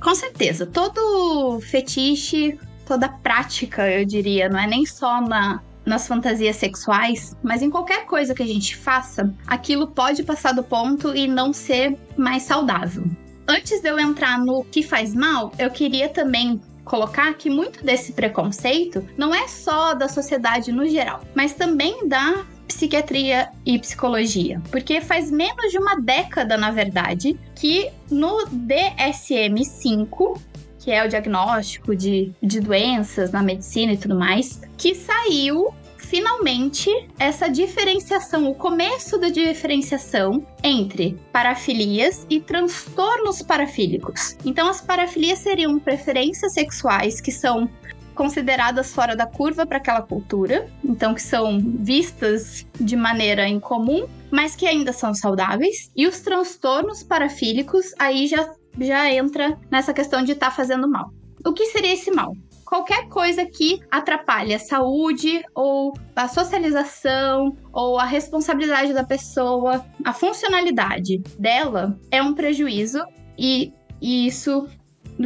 Com 0.00 0.14
certeza, 0.14 0.66
todo 0.66 1.58
fetiche 1.60 2.56
toda 2.84 3.08
prática, 3.08 3.90
eu 3.90 4.04
diria, 4.04 4.48
não 4.48 4.58
é 4.58 4.66
nem 4.66 4.86
só 4.86 5.20
na, 5.20 5.62
nas 5.84 6.06
fantasias 6.06 6.56
sexuais, 6.56 7.36
mas 7.42 7.62
em 7.62 7.70
qualquer 7.70 8.06
coisa 8.06 8.34
que 8.34 8.42
a 8.42 8.46
gente 8.46 8.76
faça, 8.76 9.32
aquilo 9.46 9.88
pode 9.88 10.22
passar 10.22 10.52
do 10.52 10.62
ponto 10.62 11.14
e 11.14 11.26
não 11.26 11.52
ser 11.52 11.96
mais 12.16 12.42
saudável. 12.44 13.04
Antes 13.46 13.80
de 13.80 13.88
eu 13.88 13.98
entrar 13.98 14.38
no 14.38 14.64
que 14.64 14.82
faz 14.82 15.14
mal, 15.14 15.52
eu 15.58 15.70
queria 15.70 16.08
também 16.08 16.60
colocar 16.84 17.34
que 17.34 17.50
muito 17.50 17.84
desse 17.84 18.12
preconceito 18.12 19.06
não 19.16 19.34
é 19.34 19.48
só 19.48 19.94
da 19.94 20.08
sociedade 20.08 20.70
no 20.70 20.86
geral, 20.86 21.22
mas 21.34 21.54
também 21.54 22.08
da 22.08 22.44
psiquiatria 22.66 23.48
e 23.64 23.78
psicologia, 23.78 24.60
porque 24.70 25.00
faz 25.00 25.30
menos 25.30 25.70
de 25.70 25.78
uma 25.78 26.00
década, 26.00 26.56
na 26.56 26.70
verdade, 26.70 27.38
que 27.54 27.90
no 28.10 28.46
DSM-5 28.46 30.40
que 30.84 30.90
é 30.90 31.02
o 31.02 31.08
diagnóstico 31.08 31.96
de, 31.96 32.30
de 32.42 32.60
doenças 32.60 33.32
na 33.32 33.42
medicina 33.42 33.94
e 33.94 33.96
tudo 33.96 34.14
mais, 34.14 34.60
que 34.76 34.94
saiu 34.94 35.72
finalmente 35.96 36.90
essa 37.18 37.48
diferenciação, 37.48 38.50
o 38.50 38.54
começo 38.54 39.18
da 39.18 39.30
diferenciação 39.30 40.46
entre 40.62 41.18
parafilias 41.32 42.26
e 42.28 42.38
transtornos 42.38 43.40
parafílicos. 43.40 44.36
Então, 44.44 44.68
as 44.68 44.82
parafilias 44.82 45.38
seriam 45.38 45.78
preferências 45.78 46.52
sexuais 46.52 47.18
que 47.18 47.32
são 47.32 47.66
consideradas 48.14 48.92
fora 48.92 49.16
da 49.16 49.26
curva 49.26 49.64
para 49.64 49.78
aquela 49.78 50.02
cultura, 50.02 50.68
então 50.84 51.14
que 51.14 51.22
são 51.22 51.58
vistas 51.80 52.66
de 52.78 52.94
maneira 52.94 53.48
incomum, 53.48 54.06
mas 54.30 54.54
que 54.54 54.66
ainda 54.66 54.92
são 54.92 55.14
saudáveis. 55.14 55.90
E 55.96 56.06
os 56.06 56.20
transtornos 56.20 57.02
parafílicos 57.02 57.86
aí 57.98 58.26
já 58.26 58.46
já 58.80 59.10
entra 59.12 59.58
nessa 59.70 59.92
questão 59.92 60.22
de 60.22 60.32
estar 60.32 60.50
tá 60.50 60.52
fazendo 60.52 60.88
mal. 60.88 61.10
O 61.46 61.52
que 61.52 61.66
seria 61.66 61.92
esse 61.92 62.10
mal? 62.10 62.34
Qualquer 62.64 63.08
coisa 63.08 63.44
que 63.44 63.80
atrapalhe 63.90 64.54
a 64.54 64.58
saúde 64.58 65.44
ou 65.54 65.92
a 66.16 66.26
socialização 66.26 67.56
ou 67.72 67.98
a 67.98 68.04
responsabilidade 68.04 68.94
da 68.94 69.04
pessoa, 69.04 69.84
a 70.02 70.12
funcionalidade 70.12 71.18
dela 71.38 71.98
é 72.10 72.22
um 72.22 72.34
prejuízo 72.34 73.00
e, 73.38 73.72
e 74.00 74.26
isso 74.26 74.66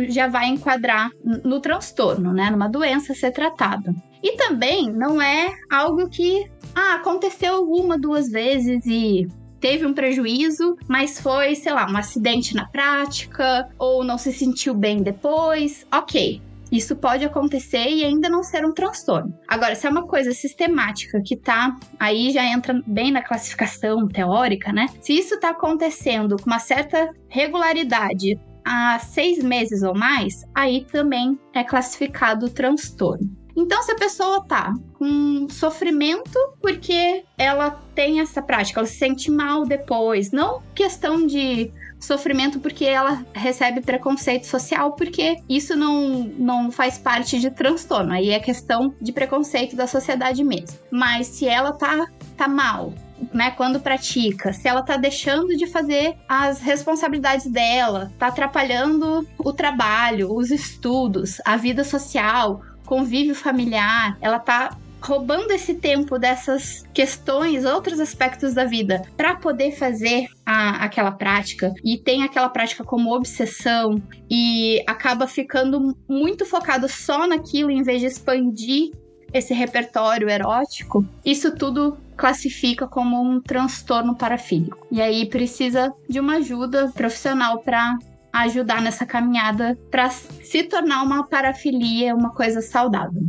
já 0.09 0.27
vai 0.27 0.49
enquadrar 0.49 1.11
no 1.45 1.61
transtorno, 1.61 2.33
né? 2.33 2.51
Numa 2.51 2.69
doença 2.69 3.15
ser 3.15 3.31
tratada. 3.31 3.95
E 4.23 4.37
também 4.37 4.93
não 4.93 5.23
é 5.23 5.55
algo 5.71 6.09
que 6.09 6.51
ah, 6.75 6.95
aconteceu 6.95 7.63
uma, 7.63 7.97
duas 7.97 8.29
vezes 8.29 8.85
e 8.85 9.29
teve 9.61 9.87
um 9.87 9.95
prejuízo, 9.95 10.77
mas 10.89 11.21
foi, 11.21 11.55
sei 11.55 11.73
lá, 11.73 11.91
um 11.91 11.97
acidente 11.97 12.55
na 12.55 12.67
prática 12.67 13.69
ou 13.79 14.05
não 14.05 14.19
se 14.19 14.33
sentiu 14.33 14.75
bem 14.75 15.03
depois. 15.03 15.87
Ok, 15.93 16.41
isso 16.71 16.97
pode 16.97 17.25
acontecer 17.25 17.89
e 17.89 18.05
ainda 18.05 18.29
não 18.29 18.43
ser 18.43 18.65
um 18.65 18.73
transtorno. 18.73 19.35
Agora, 19.47 19.75
se 19.75 19.87
é 19.87 19.91
uma 19.91 20.07
coisa 20.07 20.33
sistemática 20.33 21.21
que 21.25 21.37
tá, 21.37 21.77
aí 21.99 22.31
já 22.31 22.45
entra 22.45 22.81
bem 22.87 23.11
na 23.11 23.23
classificação 23.23 24.07
teórica, 24.07 24.73
né? 24.73 24.87
Se 25.01 25.15
isso 25.15 25.39
tá 25.41 25.51
acontecendo 25.51 26.37
com 26.37 26.47
uma 26.47 26.59
certa 26.59 27.11
regularidade 27.29 28.39
há 28.65 28.99
seis 28.99 29.43
meses 29.43 29.83
ou 29.83 29.97
mais, 29.97 30.45
aí 30.55 30.85
também 30.85 31.39
é 31.55 31.65
classificado 31.65 32.51
transtorno. 32.51 33.31
Então, 33.59 33.83
se 33.83 33.91
a 33.91 33.97
pessoa 33.97 34.45
tá 34.45 34.73
com 34.95 35.49
sofrimento 35.51 36.39
porque 36.63 37.25
ela 37.37 37.73
tem 37.93 38.21
essa 38.21 38.41
prática, 38.41 38.79
ela 38.79 38.87
se 38.87 38.97
sente 38.97 39.33
mal 39.33 39.65
depois, 39.65 40.31
não 40.31 40.63
questão 40.77 41.27
de 41.27 41.73
sofrimento 41.99 42.61
porque 42.61 42.85
ela 42.85 43.27
recebe 43.35 43.81
preconceito 43.81 44.47
social, 44.47 44.93
porque 44.93 45.39
isso 45.49 45.75
não, 45.75 46.31
não 46.39 46.71
faz 46.71 46.99
parte 46.99 47.41
de 47.41 47.51
transtorno, 47.51 48.13
aí 48.13 48.31
é 48.31 48.39
questão 48.39 48.95
de 49.01 49.11
preconceito 49.11 49.75
da 49.75 49.89
sociedade 49.89 50.45
mesmo. 50.45 50.79
Mas 50.89 51.27
se 51.27 51.49
ela 51.49 51.73
tá, 51.73 52.07
tá 52.37 52.47
mal, 52.47 52.95
né, 53.35 53.51
quando 53.51 53.81
pratica, 53.81 54.53
se 54.53 54.69
ela 54.69 54.83
tá 54.83 54.97
deixando 54.97 55.57
de 55.57 55.67
fazer 55.67 56.17
as 56.29 56.61
responsabilidades 56.61 57.47
dela, 57.47 58.13
tá 58.17 58.29
atrapalhando 58.29 59.27
o 59.37 59.53
trabalho, 59.53 60.33
os 60.33 60.53
estudos, 60.53 61.41
a 61.45 61.57
vida 61.57 61.83
social, 61.83 62.63
convívio 62.89 63.35
familiar, 63.35 64.17
ela 64.23 64.39
tá 64.39 64.77
roubando 65.01 65.53
esse 65.53 65.75
tempo 65.75 66.19
dessas 66.19 66.85
questões, 66.93 67.65
outros 67.65 68.01
aspectos 68.01 68.55
da 68.55 68.65
vida, 68.65 69.03
para 69.17 69.37
poder 69.37 69.73
fazer 69.73 70.27
a, 70.45 70.85
aquela 70.85 71.13
prática 71.13 71.73
e 71.85 71.99
tem 71.99 72.23
aquela 72.23 72.49
prática 72.49 72.83
como 72.83 73.15
obsessão 73.15 74.03
e 74.29 74.83
acaba 74.87 75.27
ficando 75.27 75.95
muito 76.09 76.45
focado 76.45 76.89
só 76.89 77.29
naquilo 77.29 77.71
em 77.71 77.83
vez 77.83 78.01
de 78.01 78.07
expandir 78.07 78.91
esse 79.33 79.53
repertório 79.53 80.29
erótico, 80.29 81.05
isso 81.23 81.55
tudo 81.55 81.99
classifica 82.17 82.87
como 82.87 83.23
um 83.23 83.41
transtorno 83.41 84.17
parafílico. 84.17 84.87
E 84.91 85.03
aí 85.03 85.27
precisa 85.27 85.93
de 86.09 86.19
uma 86.19 86.37
ajuda 86.37 86.91
profissional 86.95 87.59
para 87.59 87.99
ajudar 88.33 88.81
nessa 88.83 89.07
caminhada 89.07 89.79
para 89.91 90.11
se 90.11 90.63
tornar 90.65 91.03
uma 91.03 91.27
parafilia 91.27 92.15
uma 92.15 92.31
coisa 92.31 92.61
saudável. 92.61 93.23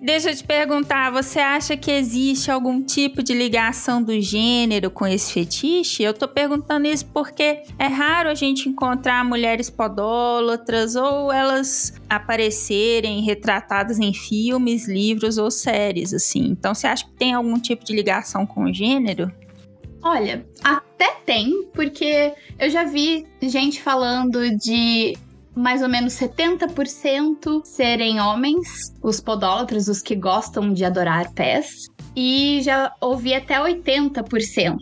Deixa 0.00 0.30
eu 0.30 0.36
te 0.36 0.44
perguntar, 0.44 1.10
você 1.10 1.40
acha 1.40 1.76
que 1.76 1.90
existe 1.90 2.52
algum 2.52 2.80
tipo 2.80 3.20
de 3.20 3.34
ligação 3.34 4.00
do 4.00 4.20
gênero 4.20 4.90
com 4.90 5.04
esse 5.04 5.32
fetiche? 5.32 6.04
Eu 6.04 6.14
tô 6.14 6.28
perguntando 6.28 6.86
isso 6.86 7.04
porque 7.06 7.62
é 7.76 7.86
raro 7.86 8.28
a 8.28 8.34
gente 8.34 8.68
encontrar 8.68 9.24
mulheres 9.24 9.68
podólatras 9.68 10.94
ou 10.94 11.32
elas 11.32 11.94
aparecerem 12.08 13.22
retratadas 13.22 13.98
em 13.98 14.14
filmes, 14.14 14.86
livros 14.86 15.36
ou 15.36 15.50
séries, 15.50 16.14
assim. 16.14 16.46
Então, 16.46 16.74
você 16.74 16.86
acha 16.86 17.04
que 17.04 17.12
tem 17.12 17.34
algum 17.34 17.58
tipo 17.58 17.84
de 17.84 17.92
ligação 17.92 18.46
com 18.46 18.64
o 18.64 18.72
gênero? 18.72 19.32
Olha, 20.02 20.46
até 20.62 21.16
tem, 21.26 21.68
porque 21.74 22.32
eu 22.58 22.70
já 22.70 22.84
vi 22.84 23.26
gente 23.42 23.82
falando 23.82 24.56
de 24.56 25.16
mais 25.54 25.82
ou 25.82 25.88
menos 25.88 26.12
70% 26.14 27.64
serem 27.64 28.20
homens, 28.20 28.94
os 29.02 29.20
podólatras, 29.20 29.88
os 29.88 30.00
que 30.00 30.14
gostam 30.14 30.72
de 30.72 30.84
adorar 30.84 31.32
pés, 31.32 31.86
e 32.14 32.60
já 32.62 32.94
ouvi 33.00 33.34
até 33.34 33.58
80% 33.58 34.76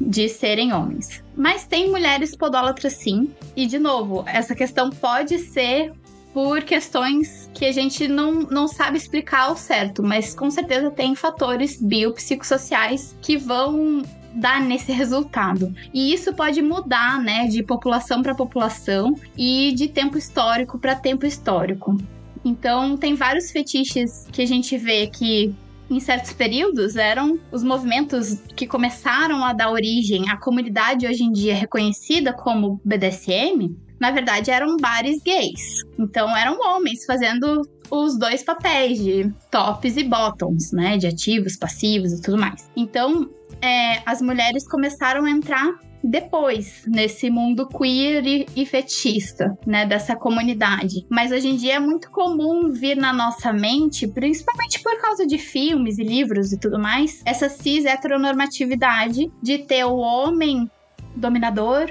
de 0.00 0.28
serem 0.28 0.72
homens. 0.72 1.22
Mas 1.36 1.66
tem 1.66 1.90
mulheres 1.90 2.34
podólatras 2.34 2.94
sim, 2.94 3.30
e 3.54 3.66
de 3.66 3.78
novo, 3.78 4.24
essa 4.26 4.54
questão 4.54 4.88
pode 4.88 5.38
ser 5.38 5.92
por 6.32 6.62
questões 6.62 7.50
que 7.54 7.64
a 7.64 7.72
gente 7.72 8.06
não, 8.08 8.32
não 8.42 8.68
sabe 8.68 8.98
explicar 8.98 9.44
ao 9.44 9.56
certo, 9.56 10.02
mas 10.02 10.34
com 10.34 10.50
certeza 10.50 10.90
tem 10.90 11.14
fatores 11.14 11.80
biopsicossociais 11.80 13.16
que 13.22 13.38
vão 13.38 14.02
dar 14.36 14.60
nesse 14.60 14.92
resultado. 14.92 15.74
E 15.92 16.12
isso 16.12 16.32
pode 16.34 16.62
mudar, 16.62 17.20
né, 17.20 17.46
de 17.46 17.62
população 17.62 18.22
para 18.22 18.34
população 18.34 19.14
e 19.36 19.72
de 19.72 19.88
tempo 19.88 20.18
histórico 20.18 20.78
para 20.78 20.94
tempo 20.94 21.26
histórico. 21.26 21.96
Então, 22.44 22.96
tem 22.96 23.14
vários 23.14 23.50
fetiches 23.50 24.28
que 24.30 24.42
a 24.42 24.46
gente 24.46 24.76
vê 24.78 25.08
que 25.08 25.52
em 25.90 26.00
certos 26.00 26.32
períodos 26.32 26.96
eram 26.96 27.38
os 27.52 27.62
movimentos 27.62 28.40
que 28.54 28.66
começaram 28.66 29.44
a 29.44 29.52
dar 29.52 29.70
origem 29.70 30.28
à 30.28 30.36
comunidade 30.36 31.06
hoje 31.06 31.22
em 31.22 31.32
dia 31.32 31.54
reconhecida 31.54 32.32
como 32.32 32.80
BDSM, 32.84 33.76
na 33.98 34.10
verdade 34.10 34.50
eram 34.50 34.76
bares 34.76 35.22
gays. 35.22 35.84
Então 35.98 36.36
eram 36.36 36.58
homens 36.60 37.04
fazendo 37.04 37.62
os 37.90 38.18
dois 38.18 38.42
papéis 38.42 38.98
de 38.98 39.32
tops 39.50 39.96
e 39.96 40.04
bottoms, 40.04 40.72
né, 40.72 40.96
de 40.96 41.06
ativos, 41.06 41.56
passivos 41.56 42.12
e 42.12 42.20
tudo 42.20 42.36
mais. 42.36 42.68
Então, 42.76 43.30
é, 43.62 44.02
as 44.04 44.20
mulheres 44.20 44.66
começaram 44.68 45.24
a 45.24 45.30
entrar 45.30 45.74
depois 46.02 46.84
nesse 46.86 47.28
mundo 47.30 47.68
queer 47.68 48.46
e, 48.54 48.64
fetista, 48.64 49.56
né, 49.66 49.84
dessa 49.86 50.14
comunidade. 50.14 51.06
Mas 51.10 51.32
hoje 51.32 51.48
em 51.48 51.56
dia 51.56 51.74
é 51.74 51.80
muito 51.80 52.10
comum 52.10 52.70
vir 52.70 52.96
na 52.96 53.12
nossa 53.12 53.52
mente, 53.52 54.06
principalmente 54.06 54.82
por 54.82 55.00
causa 55.00 55.26
de 55.26 55.38
filmes 55.38 55.98
e 55.98 56.04
livros 56.04 56.52
e 56.52 56.58
tudo 56.58 56.78
mais, 56.78 57.22
essa 57.24 57.48
cis 57.48 57.84
heteronormatividade 57.84 59.30
de 59.42 59.58
ter 59.58 59.84
o 59.84 59.96
homem 59.96 60.70
dominador 61.14 61.90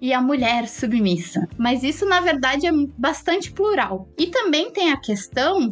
e 0.00 0.12
a 0.12 0.20
mulher 0.20 0.68
submissa. 0.68 1.48
Mas 1.56 1.82
isso 1.82 2.04
na 2.04 2.20
verdade 2.20 2.66
é 2.66 2.72
bastante 2.98 3.50
plural. 3.52 4.08
E 4.18 4.26
também 4.26 4.70
tem 4.70 4.92
a 4.92 5.00
questão 5.00 5.70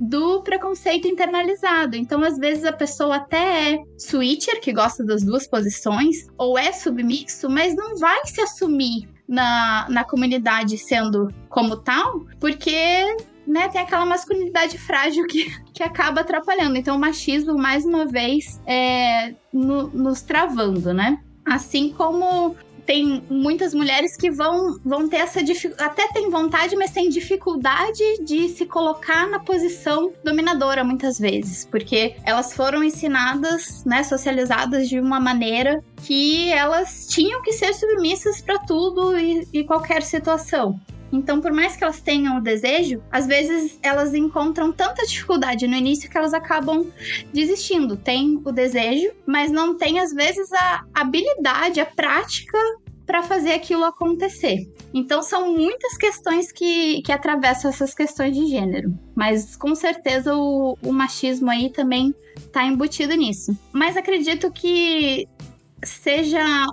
do 0.00 0.42
preconceito 0.42 1.08
internalizado. 1.08 1.96
Então, 1.96 2.22
às 2.22 2.38
vezes, 2.38 2.64
a 2.64 2.72
pessoa 2.72 3.16
até 3.16 3.72
é 3.72 3.82
switcher, 3.98 4.60
que 4.60 4.72
gosta 4.72 5.04
das 5.04 5.22
duas 5.24 5.46
posições, 5.46 6.26
ou 6.36 6.58
é 6.58 6.72
submixo, 6.72 7.48
mas 7.48 7.74
não 7.74 7.96
vai 7.96 8.24
se 8.26 8.40
assumir 8.40 9.08
na, 9.28 9.86
na 9.88 10.04
comunidade 10.04 10.78
sendo 10.78 11.32
como 11.48 11.76
tal, 11.76 12.26
porque 12.38 13.16
né, 13.46 13.68
tem 13.68 13.80
aquela 13.80 14.04
masculinidade 14.04 14.76
frágil 14.78 15.26
que, 15.26 15.46
que 15.72 15.82
acaba 15.82 16.20
atrapalhando. 16.20 16.76
Então, 16.76 16.96
o 16.96 17.00
machismo, 17.00 17.56
mais 17.56 17.84
uma 17.84 18.06
vez, 18.06 18.60
é 18.66 19.34
no, 19.52 19.88
nos 19.88 20.22
travando, 20.22 20.92
né? 20.92 21.18
Assim 21.44 21.92
como 21.92 22.56
tem 22.86 23.22
muitas 23.28 23.74
mulheres 23.74 24.16
que 24.16 24.30
vão, 24.30 24.78
vão 24.84 25.08
ter 25.08 25.16
essa 25.16 25.42
dificuldade, 25.42 25.90
até 25.90 26.08
tem 26.12 26.30
vontade, 26.30 26.76
mas 26.76 26.92
tem 26.92 27.08
dificuldade 27.08 28.02
de 28.24 28.48
se 28.48 28.64
colocar 28.64 29.28
na 29.28 29.40
posição 29.40 30.12
dominadora 30.24 30.84
muitas 30.84 31.18
vezes, 31.18 31.64
porque 31.64 32.14
elas 32.24 32.54
foram 32.54 32.82
ensinadas, 32.84 33.84
né, 33.84 34.02
socializadas 34.04 34.88
de 34.88 35.00
uma 35.00 35.18
maneira 35.18 35.82
que 36.04 36.50
elas 36.52 37.06
tinham 37.08 37.42
que 37.42 37.52
ser 37.52 37.74
submissas 37.74 38.40
para 38.40 38.58
tudo 38.60 39.18
e, 39.18 39.46
e 39.52 39.64
qualquer 39.64 40.02
situação. 40.02 40.78
Então, 41.12 41.40
por 41.40 41.52
mais 41.52 41.76
que 41.76 41.84
elas 41.84 42.00
tenham 42.00 42.38
o 42.38 42.42
desejo, 42.42 43.02
às 43.10 43.26
vezes 43.26 43.78
elas 43.82 44.14
encontram 44.14 44.72
tanta 44.72 45.06
dificuldade 45.06 45.66
no 45.66 45.76
início 45.76 46.10
que 46.10 46.16
elas 46.18 46.34
acabam 46.34 46.90
desistindo. 47.32 47.96
Tem 47.96 48.40
o 48.44 48.52
desejo, 48.52 49.12
mas 49.26 49.50
não 49.50 49.76
tem, 49.76 49.98
às 49.98 50.12
vezes, 50.12 50.52
a 50.52 50.84
habilidade, 50.94 51.80
a 51.80 51.86
prática 51.86 52.58
para 53.06 53.22
fazer 53.22 53.52
aquilo 53.52 53.84
acontecer. 53.84 54.68
Então, 54.92 55.22
são 55.22 55.52
muitas 55.52 55.96
questões 55.96 56.50
que, 56.50 57.00
que 57.02 57.12
atravessam 57.12 57.70
essas 57.70 57.94
questões 57.94 58.34
de 58.34 58.46
gênero. 58.46 58.92
Mas, 59.14 59.54
com 59.54 59.74
certeza, 59.74 60.34
o, 60.34 60.76
o 60.82 60.92
machismo 60.92 61.48
aí 61.48 61.70
também 61.70 62.12
está 62.36 62.64
embutido 62.64 63.14
nisso. 63.14 63.56
Mas 63.72 63.96
acredito 63.96 64.50
que 64.50 65.28
seja 65.84 66.66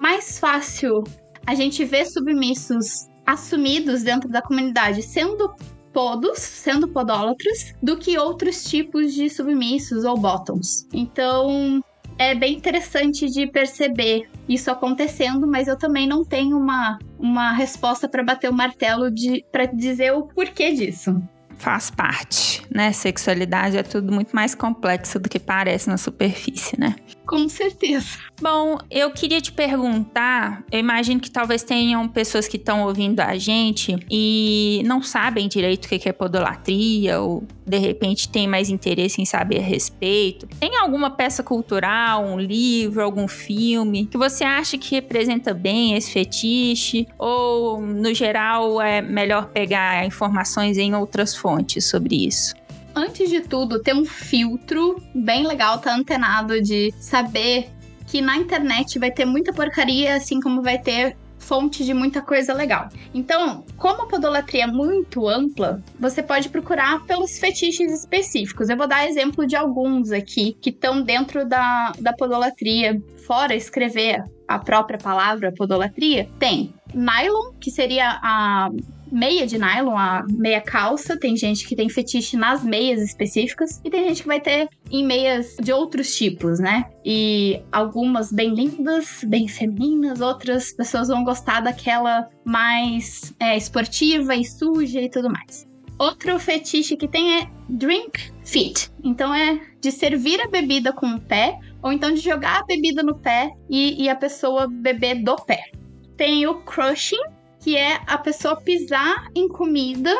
mais 0.00 0.38
fácil 0.38 1.02
a 1.44 1.54
gente 1.54 1.84
ver 1.84 2.06
submissos 2.06 3.08
assumidos 3.26 4.02
dentro 4.02 4.28
da 4.28 4.40
comunidade 4.40 5.02
sendo 5.02 5.54
podos, 5.92 6.38
sendo 6.38 6.88
podólatras, 6.88 7.74
do 7.82 7.96
que 7.96 8.18
outros 8.18 8.64
tipos 8.64 9.14
de 9.14 9.30
submissos 9.30 10.04
ou 10.04 10.16
bottoms. 10.18 10.86
Então, 10.92 11.82
é 12.18 12.34
bem 12.34 12.54
interessante 12.54 13.30
de 13.30 13.46
perceber 13.46 14.28
isso 14.46 14.70
acontecendo, 14.70 15.46
mas 15.46 15.68
eu 15.68 15.76
também 15.76 16.06
não 16.06 16.22
tenho 16.22 16.58
uma, 16.58 16.98
uma 17.18 17.52
resposta 17.52 18.06
para 18.08 18.22
bater 18.22 18.50
o 18.50 18.52
martelo 18.52 19.10
de 19.10 19.44
para 19.50 19.66
dizer 19.66 20.12
o 20.12 20.26
porquê 20.26 20.72
disso 20.72 21.22
faz 21.58 21.90
parte, 21.90 22.62
né? 22.70 22.92
Sexualidade 22.92 23.76
é 23.76 23.82
tudo 23.82 24.12
muito 24.12 24.34
mais 24.34 24.54
complexo 24.54 25.18
do 25.18 25.28
que 25.28 25.40
parece 25.40 25.88
na 25.88 25.96
superfície, 25.96 26.78
né? 26.78 26.94
Com 27.26 27.48
certeza. 27.48 28.18
Bom, 28.40 28.78
eu 28.88 29.10
queria 29.10 29.40
te 29.40 29.50
perguntar, 29.50 30.62
eu 30.70 30.78
imagino 30.78 31.20
que 31.20 31.30
talvez 31.30 31.62
tenham 31.62 32.06
pessoas 32.06 32.46
que 32.46 32.56
estão 32.56 32.84
ouvindo 32.84 33.18
a 33.20 33.36
gente 33.36 33.98
e 34.08 34.82
não 34.84 35.02
sabem 35.02 35.48
direito 35.48 35.86
o 35.86 35.88
que 35.88 36.08
é 36.08 36.12
podolatria 36.12 37.20
ou 37.20 37.42
de 37.66 37.78
repente 37.78 38.28
tem 38.28 38.46
mais 38.46 38.70
interesse 38.70 39.20
em 39.20 39.24
saber 39.24 39.58
a 39.58 39.62
respeito. 39.62 40.46
Tem 40.60 40.76
alguma 40.76 41.10
peça 41.10 41.42
cultural, 41.42 42.24
um 42.24 42.38
livro, 42.38 43.02
algum 43.02 43.26
filme 43.26 44.06
que 44.06 44.16
você 44.16 44.44
acha 44.44 44.78
que 44.78 44.94
representa 44.94 45.52
bem 45.52 45.96
esse 45.96 46.12
fetiche 46.12 47.08
ou 47.18 47.80
no 47.80 48.14
geral 48.14 48.80
é 48.80 49.02
melhor 49.02 49.46
pegar 49.46 50.06
informações 50.06 50.78
em 50.78 50.94
outras 50.94 51.34
fontes 51.34 51.86
sobre 51.86 52.26
isso? 52.26 52.54
Antes 52.96 53.28
de 53.28 53.42
tudo, 53.42 53.78
ter 53.78 53.94
um 53.94 54.06
filtro 54.06 54.96
bem 55.14 55.46
legal, 55.46 55.78
tá 55.78 55.94
antenado 55.94 56.60
de 56.62 56.92
saber 56.98 57.68
que 58.06 58.22
na 58.22 58.36
internet 58.38 58.98
vai 58.98 59.10
ter 59.10 59.26
muita 59.26 59.52
porcaria, 59.52 60.16
assim 60.16 60.40
como 60.40 60.62
vai 60.62 60.78
ter 60.78 61.16
fonte 61.38 61.84
de 61.84 61.92
muita 61.92 62.22
coisa 62.22 62.52
legal. 62.52 62.88
Então, 63.14 63.64
como 63.76 64.02
a 64.02 64.06
podolatria 64.06 64.64
é 64.64 64.66
muito 64.66 65.28
ampla, 65.28 65.82
você 66.00 66.22
pode 66.22 66.48
procurar 66.48 67.04
pelos 67.04 67.38
fetiches 67.38 67.92
específicos. 67.92 68.68
Eu 68.68 68.76
vou 68.76 68.88
dar 68.88 69.06
exemplo 69.06 69.46
de 69.46 69.54
alguns 69.54 70.10
aqui 70.10 70.56
que 70.60 70.70
estão 70.70 71.02
dentro 71.02 71.46
da, 71.46 71.92
da 72.00 72.12
podolatria, 72.14 73.00
fora 73.26 73.54
escrever 73.54 74.24
a 74.48 74.58
própria 74.58 74.98
palavra 74.98 75.52
podolatria. 75.52 76.28
Tem 76.38 76.72
nylon, 76.94 77.52
que 77.60 77.70
seria 77.70 78.18
a 78.22 78.70
meia 79.16 79.46
de 79.46 79.58
nylon, 79.58 79.96
a 79.96 80.24
meia 80.28 80.60
calça. 80.60 81.18
Tem 81.18 81.34
gente 81.36 81.66
que 81.66 81.74
tem 81.74 81.88
fetiche 81.88 82.36
nas 82.36 82.62
meias 82.62 83.00
específicas. 83.00 83.80
E 83.82 83.90
tem 83.90 84.06
gente 84.08 84.22
que 84.22 84.28
vai 84.28 84.40
ter 84.40 84.68
em 84.90 85.04
meias 85.04 85.56
de 85.60 85.72
outros 85.72 86.14
tipos, 86.14 86.60
né? 86.60 86.84
E 87.04 87.62
algumas 87.72 88.30
bem 88.30 88.54
lindas, 88.54 89.24
bem 89.26 89.48
femininas, 89.48 90.20
outras 90.20 90.72
pessoas 90.72 91.08
vão 91.08 91.24
gostar 91.24 91.60
daquela 91.60 92.28
mais 92.44 93.34
é, 93.40 93.56
esportiva 93.56 94.36
e 94.36 94.44
suja 94.44 95.00
e 95.00 95.08
tudo 95.08 95.30
mais. 95.30 95.66
Outro 95.98 96.38
fetiche 96.38 96.94
que 96.94 97.08
tem 97.08 97.40
é 97.40 97.50
drink 97.70 98.30
fit. 98.44 98.90
Então 99.02 99.34
é 99.34 99.58
de 99.80 99.90
servir 99.90 100.38
a 100.42 100.48
bebida 100.48 100.92
com 100.92 101.06
o 101.06 101.20
pé, 101.20 101.58
ou 101.82 101.90
então 101.90 102.12
de 102.12 102.20
jogar 102.20 102.60
a 102.60 102.66
bebida 102.66 103.02
no 103.02 103.14
pé 103.14 103.50
e, 103.70 104.04
e 104.04 104.08
a 104.10 104.14
pessoa 104.14 104.68
beber 104.68 105.22
do 105.22 105.36
pé. 105.36 105.70
Tem 106.16 106.46
o 106.46 106.56
crushing, 106.62 107.22
que 107.66 107.76
é 107.76 108.00
a 108.06 108.16
pessoa 108.16 108.54
pisar 108.54 109.26
em 109.34 109.48
comida 109.48 110.14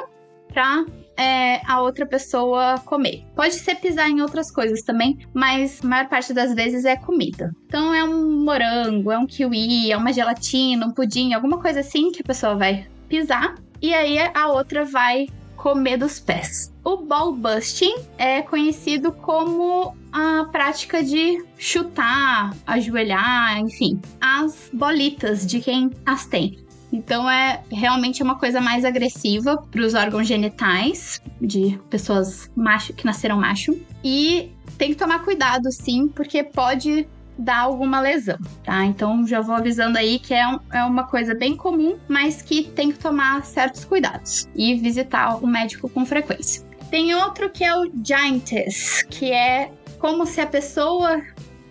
pra 0.48 0.84
é, 1.16 1.64
a 1.64 1.80
outra 1.80 2.04
pessoa 2.04 2.74
comer. 2.84 3.24
Pode 3.36 3.54
ser 3.54 3.76
pisar 3.76 4.10
em 4.10 4.20
outras 4.20 4.50
coisas 4.50 4.82
também, 4.82 5.16
mas 5.32 5.78
a 5.80 5.86
maior 5.86 6.08
parte 6.08 6.34
das 6.34 6.52
vezes 6.52 6.84
é 6.84 6.96
comida. 6.96 7.54
Então 7.68 7.94
é 7.94 8.02
um 8.02 8.44
morango, 8.44 9.12
é 9.12 9.18
um 9.18 9.28
kiwi, 9.28 9.92
é 9.92 9.96
uma 9.96 10.12
gelatina, 10.12 10.86
um 10.86 10.90
pudim, 10.90 11.34
alguma 11.34 11.62
coisa 11.62 11.78
assim 11.78 12.10
que 12.10 12.20
a 12.20 12.24
pessoa 12.24 12.56
vai 12.56 12.84
pisar 13.08 13.54
e 13.80 13.94
aí 13.94 14.18
a 14.34 14.48
outra 14.48 14.84
vai 14.84 15.28
comer 15.56 15.98
dos 15.98 16.18
pés. 16.18 16.74
O 16.82 16.96
ball 16.96 17.32
busting 17.32 17.94
é 18.18 18.42
conhecido 18.42 19.12
como 19.12 19.96
a 20.12 20.48
prática 20.50 21.00
de 21.00 21.44
chutar, 21.56 22.56
ajoelhar, 22.66 23.60
enfim, 23.60 24.00
as 24.20 24.68
bolitas 24.72 25.46
de 25.46 25.60
quem 25.60 25.92
as 26.04 26.26
tem. 26.26 26.65
Então 26.92 27.28
é 27.30 27.62
realmente 27.70 28.22
uma 28.22 28.38
coisa 28.38 28.60
mais 28.60 28.84
agressiva 28.84 29.56
para 29.70 29.82
os 29.82 29.94
órgãos 29.94 30.26
genitais 30.26 31.20
de 31.40 31.78
pessoas 31.90 32.50
macho 32.56 32.92
que 32.92 33.04
nasceram 33.04 33.38
macho 33.38 33.76
e 34.04 34.52
tem 34.78 34.90
que 34.90 34.96
tomar 34.96 35.20
cuidado 35.24 35.70
sim, 35.72 36.08
porque 36.08 36.42
pode 36.42 37.06
dar 37.38 37.60
alguma 37.60 38.00
lesão, 38.00 38.38
tá? 38.64 38.84
Então 38.84 39.26
já 39.26 39.40
vou 39.40 39.54
avisando 39.54 39.98
aí 39.98 40.18
que 40.18 40.32
é, 40.32 40.46
um, 40.46 40.58
é 40.72 40.82
uma 40.84 41.04
coisa 41.04 41.34
bem 41.34 41.54
comum, 41.54 41.98
mas 42.08 42.40
que 42.40 42.62
tem 42.62 42.90
que 42.90 42.98
tomar 42.98 43.44
certos 43.44 43.84
cuidados 43.84 44.48
e 44.54 44.74
visitar 44.74 45.36
o 45.42 45.46
médico 45.46 45.88
com 45.88 46.06
frequência. 46.06 46.64
Tem 46.90 47.14
outro 47.14 47.50
que 47.50 47.64
é 47.64 47.76
o 47.76 47.90
Giantess, 48.02 49.02
que 49.10 49.32
é 49.32 49.70
como 49.98 50.24
se 50.24 50.40
a 50.40 50.46
pessoa 50.46 51.20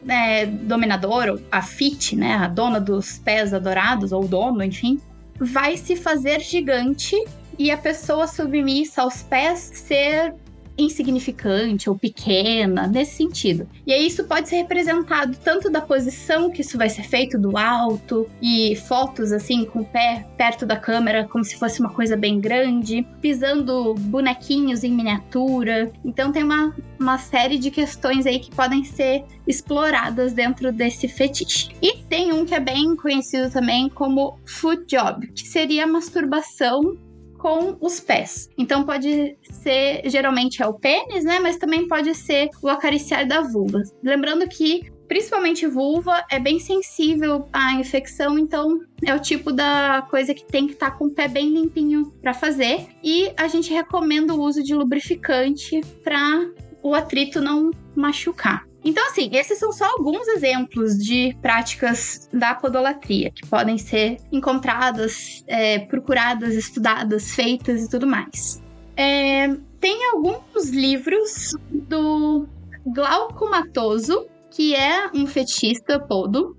é, 0.08 0.46
dominadora, 0.46 1.36
a 1.52 1.62
fit, 1.62 2.16
né, 2.16 2.36
a 2.36 2.48
dona 2.48 2.80
dos 2.80 3.18
pés 3.20 3.54
adorados, 3.54 4.12
ou 4.12 4.28
dono, 4.28 4.64
enfim, 4.64 5.00
vai 5.40 5.78
se 5.78 5.96
fazer 5.96 6.40
gigante 6.40 7.16
e 7.58 7.72
a 7.72 7.78
pessoa 7.78 8.28
submissa 8.28 9.02
aos 9.02 9.24
pés 9.24 9.60
ser 9.60 10.34
insignificante 10.78 11.90
ou 11.90 11.98
pequena, 11.98 12.88
nesse 12.88 13.16
sentido. 13.16 13.68
E 13.86 13.94
aí 13.94 14.08
isso 14.08 14.24
pode 14.26 14.50
ser 14.50 14.58
representado 14.58 15.38
tanto 15.44 15.70
da 15.70 15.82
posição 15.82 16.50
que 16.50 16.62
isso 16.62 16.78
vai 16.78 16.90
ser 16.90 17.04
feito 17.04 17.38
do 17.38 17.58
alto 17.58 18.28
e 18.42 18.76
fotos 18.76 19.32
assim 19.32 19.66
com 19.66 19.80
o 19.80 19.86
pé 19.86 20.26
perto 20.38 20.66
da 20.66 20.78
câmera 20.78 21.28
como 21.28 21.44
se 21.44 21.58
fosse 21.58 21.80
uma 21.80 21.90
coisa 21.90 22.16
bem 22.16 22.40
grande, 22.40 23.08
pisando 23.22 23.94
bonequinhos 23.96 24.84
em 24.84 24.92
miniatura. 24.92 25.92
Então 26.04 26.32
tem 26.32 26.44
uma, 26.44 26.76
uma 27.00 27.18
série 27.18 27.58
de 27.58 27.72
questões 27.72 28.26
aí 28.26 28.40
que 28.40 28.54
podem 28.54 28.84
ser 28.84 29.24
exploradas 29.48 30.34
dentro 30.34 30.72
desse 30.72 31.08
fetiche. 31.08 31.70
E 31.82 31.98
tem 32.04 32.34
um 32.34 32.46
que 32.46 32.56
é 32.56 32.60
bem 32.60 32.96
conhecido 32.96 33.50
também 33.52 33.90
como 33.90 34.40
foot 34.46 34.86
job, 34.88 35.28
que 35.28 35.48
seria 35.48 35.84
a 35.84 35.88
masturbação 35.88 36.98
com 37.38 37.78
os 37.80 38.00
pés. 38.00 38.50
Então 38.58 38.84
pode 38.84 39.38
ser, 39.44 40.02
geralmente 40.06 40.62
é 40.62 40.68
o 40.68 40.74
pênis, 40.74 41.24
né? 41.24 41.40
Mas 41.40 41.58
também 41.58 41.88
pode 41.88 42.14
ser 42.16 42.50
o 42.62 42.70
acariciar 42.70 43.28
da 43.28 43.42
vulva. 43.42 43.82
Lembrando 44.04 44.48
que 44.48 44.92
principalmente 45.08 45.68
vulva 45.68 46.24
é 46.32 46.40
bem 46.40 46.60
sensível 46.60 47.48
à 47.54 47.74
infecção, 47.74 48.40
então 48.40 48.80
é 49.04 49.14
o 49.14 49.20
tipo 49.20 49.52
da 49.52 50.06
coisa 50.10 50.34
que 50.34 50.46
tem 50.46 50.68
que 50.68 50.74
estar 50.74 50.92
tá 50.92 50.98
com 50.98 51.06
o 51.06 51.12
pé 51.12 51.28
bem 51.28 51.50
limpinho 51.50 52.12
para 52.22 52.34
fazer. 52.34 52.88
E 53.04 53.32
a 53.38 53.48
gente 53.48 53.72
recomenda 53.72 54.34
o 54.34 54.42
uso 54.42 54.64
de 54.64 54.74
lubrificante 54.74 55.82
para 56.04 56.50
o 56.82 56.94
atrito 56.94 57.42
não 57.42 57.72
machucar. 57.96 58.66
Então, 58.86 59.04
assim, 59.08 59.32
esses 59.34 59.58
são 59.58 59.72
só 59.72 59.86
alguns 59.98 60.28
exemplos 60.28 60.96
de 60.96 61.36
práticas 61.42 62.30
da 62.32 62.54
podolatria 62.54 63.32
que 63.32 63.48
podem 63.48 63.80
ser 63.80 64.18
encontradas, 64.32 65.44
é, 65.48 65.80
procuradas, 65.80 66.54
estudadas, 66.54 67.34
feitas 67.34 67.84
e 67.84 67.90
tudo 67.90 68.06
mais. 68.06 68.62
É, 68.96 69.48
tem 69.80 70.08
alguns 70.12 70.70
livros 70.70 71.50
do 71.72 72.48
Glauco 72.86 73.50
Matoso, 73.50 74.28
que 74.52 74.76
é 74.76 75.10
um 75.16 75.26
fetichista 75.26 76.00
podo, 76.00 76.56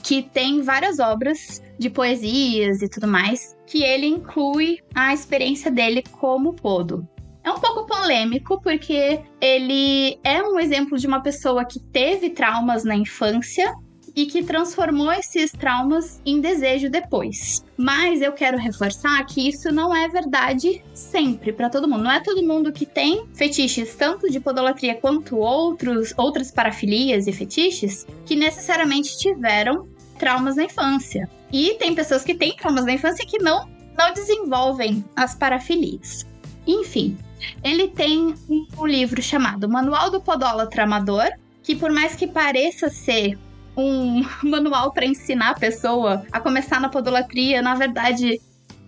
que 0.00 0.22
tem 0.22 0.62
várias 0.62 1.00
obras 1.00 1.60
de 1.76 1.90
poesias 1.90 2.82
e 2.82 2.88
tudo 2.88 3.08
mais, 3.08 3.56
que 3.66 3.82
ele 3.82 4.06
inclui 4.06 4.78
a 4.94 5.12
experiência 5.12 5.72
dele 5.72 6.04
como 6.20 6.54
podo. 6.54 7.08
É 7.44 7.50
um 7.50 7.58
pouco 7.58 7.86
polêmico, 7.86 8.58
porque 8.62 9.20
ele 9.38 10.18
é 10.24 10.42
um 10.42 10.58
exemplo 10.58 10.98
de 10.98 11.06
uma 11.06 11.20
pessoa 11.20 11.64
que 11.64 11.78
teve 11.78 12.30
traumas 12.30 12.84
na 12.84 12.96
infância 12.96 13.70
e 14.16 14.26
que 14.26 14.42
transformou 14.42 15.12
esses 15.12 15.50
traumas 15.52 16.22
em 16.24 16.40
desejo 16.40 16.88
depois. 16.88 17.64
Mas 17.76 18.22
eu 18.22 18.32
quero 18.32 18.56
reforçar 18.56 19.24
que 19.26 19.48
isso 19.48 19.72
não 19.72 19.94
é 19.94 20.08
verdade 20.08 20.82
sempre 20.94 21.52
para 21.52 21.68
todo 21.68 21.88
mundo. 21.88 22.04
Não 22.04 22.12
é 22.12 22.20
todo 22.20 22.46
mundo 22.46 22.72
que 22.72 22.86
tem 22.86 23.26
fetiches 23.34 23.94
tanto 23.94 24.30
de 24.30 24.40
podolatria 24.40 24.94
quanto 24.94 25.36
outros 25.36 26.14
outras 26.16 26.50
parafilias 26.50 27.26
e 27.26 27.32
fetiches 27.32 28.06
que 28.24 28.36
necessariamente 28.36 29.18
tiveram 29.18 29.88
traumas 30.18 30.56
na 30.56 30.64
infância. 30.64 31.28
E 31.52 31.74
tem 31.74 31.94
pessoas 31.94 32.24
que 32.24 32.34
têm 32.34 32.56
traumas 32.56 32.84
na 32.84 32.92
infância 32.92 33.26
que 33.26 33.38
não 33.38 33.68
não 33.96 34.12
desenvolvem 34.12 35.04
as 35.14 35.34
parafilias. 35.36 36.26
Enfim, 36.66 37.16
ele 37.62 37.88
tem 37.88 38.34
um 38.78 38.86
livro 38.86 39.22
chamado 39.22 39.68
Manual 39.68 40.10
do 40.10 40.20
Podólatra 40.20 40.84
Amador, 40.84 41.30
que 41.62 41.74
por 41.74 41.90
mais 41.90 42.14
que 42.14 42.26
pareça 42.26 42.88
ser 42.88 43.38
um 43.76 44.22
manual 44.42 44.92
para 44.92 45.06
ensinar 45.06 45.50
a 45.50 45.58
pessoa 45.58 46.24
a 46.30 46.40
começar 46.40 46.80
na 46.80 46.88
podolatria, 46.88 47.62
na 47.62 47.74
verdade 47.74 48.40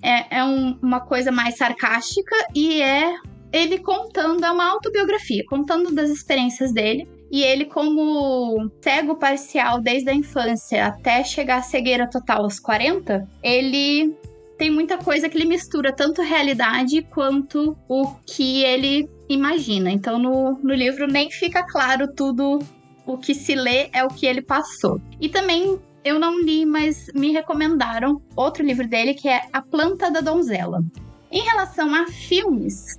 é, 0.02 0.38
é 0.38 0.44
um, 0.44 0.78
uma 0.82 1.00
coisa 1.00 1.32
mais 1.32 1.56
sarcástica 1.56 2.34
e 2.54 2.80
é 2.80 3.14
ele 3.52 3.78
contando, 3.78 4.44
é 4.44 4.50
uma 4.50 4.70
autobiografia, 4.70 5.44
contando 5.48 5.94
das 5.94 6.10
experiências 6.10 6.72
dele. 6.72 7.08
E 7.30 7.42
ele, 7.42 7.64
como 7.64 8.70
cego 8.80 9.16
parcial 9.16 9.80
desde 9.80 10.10
a 10.10 10.14
infância 10.14 10.86
até 10.86 11.24
chegar 11.24 11.58
à 11.58 11.62
cegueira 11.62 12.08
total 12.08 12.44
aos 12.44 12.60
40, 12.60 13.26
ele 13.42 14.16
tem 14.58 14.70
muita 14.70 14.98
coisa 14.98 15.28
que 15.28 15.36
ele 15.36 15.44
mistura 15.44 15.92
tanto 15.92 16.22
realidade 16.22 17.02
quanto 17.02 17.76
o 17.88 18.14
que 18.26 18.64
ele 18.64 19.08
imagina. 19.28 19.90
Então 19.90 20.18
no, 20.18 20.58
no 20.62 20.74
livro 20.74 21.06
nem 21.06 21.30
fica 21.30 21.62
claro 21.62 22.12
tudo 22.12 22.58
o 23.06 23.16
que 23.16 23.34
se 23.34 23.54
lê 23.54 23.88
é 23.92 24.04
o 24.04 24.08
que 24.08 24.26
ele 24.26 24.42
passou. 24.42 25.00
E 25.20 25.28
também 25.28 25.78
eu 26.04 26.18
não 26.18 26.40
li, 26.40 26.64
mas 26.64 27.08
me 27.14 27.32
recomendaram 27.32 28.20
outro 28.34 28.64
livro 28.64 28.86
dele 28.86 29.14
que 29.14 29.28
é 29.28 29.42
A 29.52 29.60
Planta 29.60 30.10
da 30.10 30.20
Donzela. 30.20 30.82
Em 31.30 31.42
relação 31.42 31.94
a 31.94 32.06
filmes, 32.06 32.98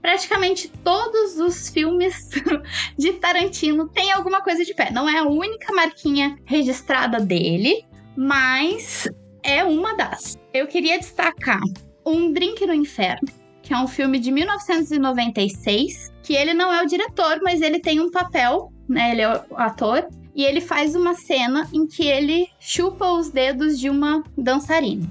praticamente 0.00 0.68
todos 0.82 1.38
os 1.38 1.68
filmes 1.68 2.30
de 2.98 3.12
Tarantino 3.14 3.88
têm 3.88 4.12
alguma 4.12 4.42
coisa 4.42 4.64
de 4.64 4.74
pé. 4.74 4.90
Não 4.90 5.08
é 5.08 5.18
a 5.18 5.24
única 5.24 5.72
marquinha 5.72 6.36
registrada 6.44 7.20
dele, 7.20 7.84
mas 8.16 9.08
é 9.42 9.64
uma 9.64 9.94
das. 9.96 10.38
Eu 10.52 10.66
queria 10.66 10.98
destacar 10.98 11.60
Um 12.04 12.32
Drink 12.32 12.66
no 12.66 12.74
Inferno, 12.74 13.28
que 13.62 13.72
é 13.72 13.78
um 13.78 13.86
filme 13.86 14.18
de 14.18 14.30
1996, 14.30 16.12
que 16.22 16.34
ele 16.34 16.54
não 16.54 16.72
é 16.72 16.82
o 16.82 16.86
diretor, 16.86 17.40
mas 17.42 17.60
ele 17.60 17.80
tem 17.80 18.00
um 18.00 18.10
papel, 18.10 18.72
né? 18.88 19.12
Ele 19.12 19.22
é 19.22 19.28
o 19.28 19.56
ator. 19.56 20.06
E 20.34 20.44
ele 20.44 20.62
faz 20.62 20.94
uma 20.94 21.14
cena 21.14 21.68
em 21.74 21.86
que 21.86 22.06
ele 22.06 22.48
chupa 22.58 23.12
os 23.12 23.28
dedos 23.28 23.78
de 23.78 23.90
uma 23.90 24.24
dançarina. 24.36 25.06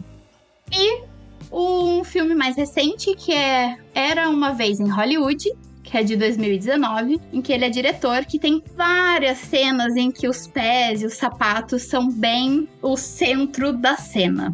E 0.71 1.03
um 1.51 2.03
filme 2.03 2.33
mais 2.33 2.55
recente, 2.55 3.13
que 3.15 3.31
é 3.31 3.77
Era 3.93 4.29
Uma 4.29 4.51
Vez 4.51 4.79
em 4.79 4.89
Hollywood, 4.89 5.51
que 5.91 5.97
é 5.97 6.03
de 6.03 6.15
2019, 6.15 7.19
em 7.33 7.41
que 7.41 7.51
ele 7.51 7.65
é 7.65 7.69
diretor, 7.69 8.23
que 8.25 8.39
tem 8.39 8.63
várias 8.77 9.37
cenas 9.39 9.93
em 9.97 10.09
que 10.09 10.25
os 10.25 10.47
pés 10.47 11.01
e 11.01 11.05
os 11.05 11.15
sapatos 11.15 11.83
são 11.83 12.09
bem 12.09 12.65
o 12.81 12.95
centro 12.95 13.73
da 13.73 13.97
cena. 13.97 14.53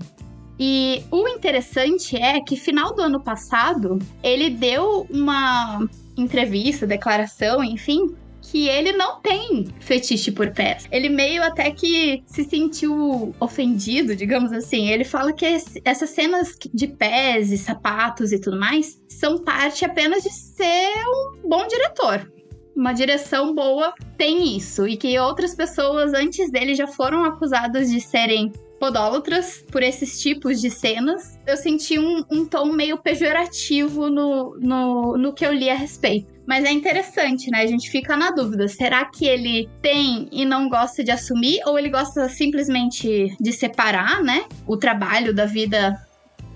E 0.60 1.04
o 1.12 1.28
interessante 1.28 2.17
é 2.17 2.41
que 2.41 2.56
final 2.56 2.95
do 2.95 3.04
ano 3.04 3.21
passado 3.21 4.00
ele 4.23 4.50
deu 4.50 5.06
uma 5.12 5.88
entrevista, 6.17 6.88
declaração, 6.88 7.63
enfim, 7.63 8.15
que 8.49 8.67
ele 8.69 8.93
não 8.93 9.19
tem 9.19 9.67
fetiche 9.79 10.31
por 10.31 10.51
pés. 10.51 10.88
Ele 10.89 11.10
meio 11.10 11.43
até 11.43 11.69
que 11.69 12.23
se 12.25 12.43
sentiu 12.45 13.36
ofendido, 13.39 14.15
digamos 14.15 14.53
assim. 14.53 14.89
Ele 14.89 15.03
fala 15.03 15.33
que 15.33 15.45
essas 15.83 16.10
cenas 16.10 16.57
de 16.73 16.88
pés 16.88 17.51
e 17.51 17.57
sapatos 17.57 18.31
e 18.31 18.39
tudo 18.39 18.57
mais 18.57 19.01
são 19.10 19.38
parte 19.38 19.83
apenas 19.83 20.23
de 20.23 20.31
ser 20.31 20.93
um 21.07 21.47
bom 21.47 21.67
diretor. 21.67 22.31
uma 22.75 22.93
direção 22.93 23.53
boa 23.55 23.93
tem 24.17 24.55
isso. 24.55 24.88
E 24.88 24.95
que 24.95 25.17
outras 25.19 25.53
pessoas 25.55 26.13
antes 26.13 26.49
dele 26.51 26.75
já 26.75 26.88
foram 26.88 27.25
acusadas 27.25 27.89
de 27.89 27.99
serem 27.99 28.51
podólatras 28.79 29.63
por 29.71 29.83
esses 29.83 30.19
tipos 30.19 30.61
de 30.61 30.69
cenas. 30.69 31.39
Eu 31.45 31.57
senti 31.57 31.99
um, 31.99 32.23
um 32.29 32.45
tom 32.45 32.71
meio 32.71 32.97
pejorativo 32.97 34.09
no, 34.09 34.57
no, 34.59 35.17
no 35.17 35.33
que 35.33 35.45
eu 35.45 35.53
li 35.53 35.69
a 35.69 35.75
respeito. 35.75 36.37
Mas 36.45 36.63
é 36.63 36.71
interessante, 36.71 37.51
né? 37.51 37.61
A 37.61 37.67
gente 37.67 37.89
fica 37.89 38.15
na 38.15 38.31
dúvida: 38.31 38.67
será 38.69 39.03
que 39.05 39.25
ele 39.25 39.69
tem 39.81 40.29
e 40.31 40.45
não 40.45 40.69
gosta 40.69 41.03
de 41.03 41.11
assumir? 41.11 41.59
Ou 41.65 41.77
ele 41.77 41.89
gosta 41.89 42.29
simplesmente 42.29 43.35
de 43.37 43.51
separar, 43.51 44.23
né? 44.23 44.45
O 44.65 44.77
trabalho 44.77 45.33
da 45.33 45.45
vida 45.45 45.93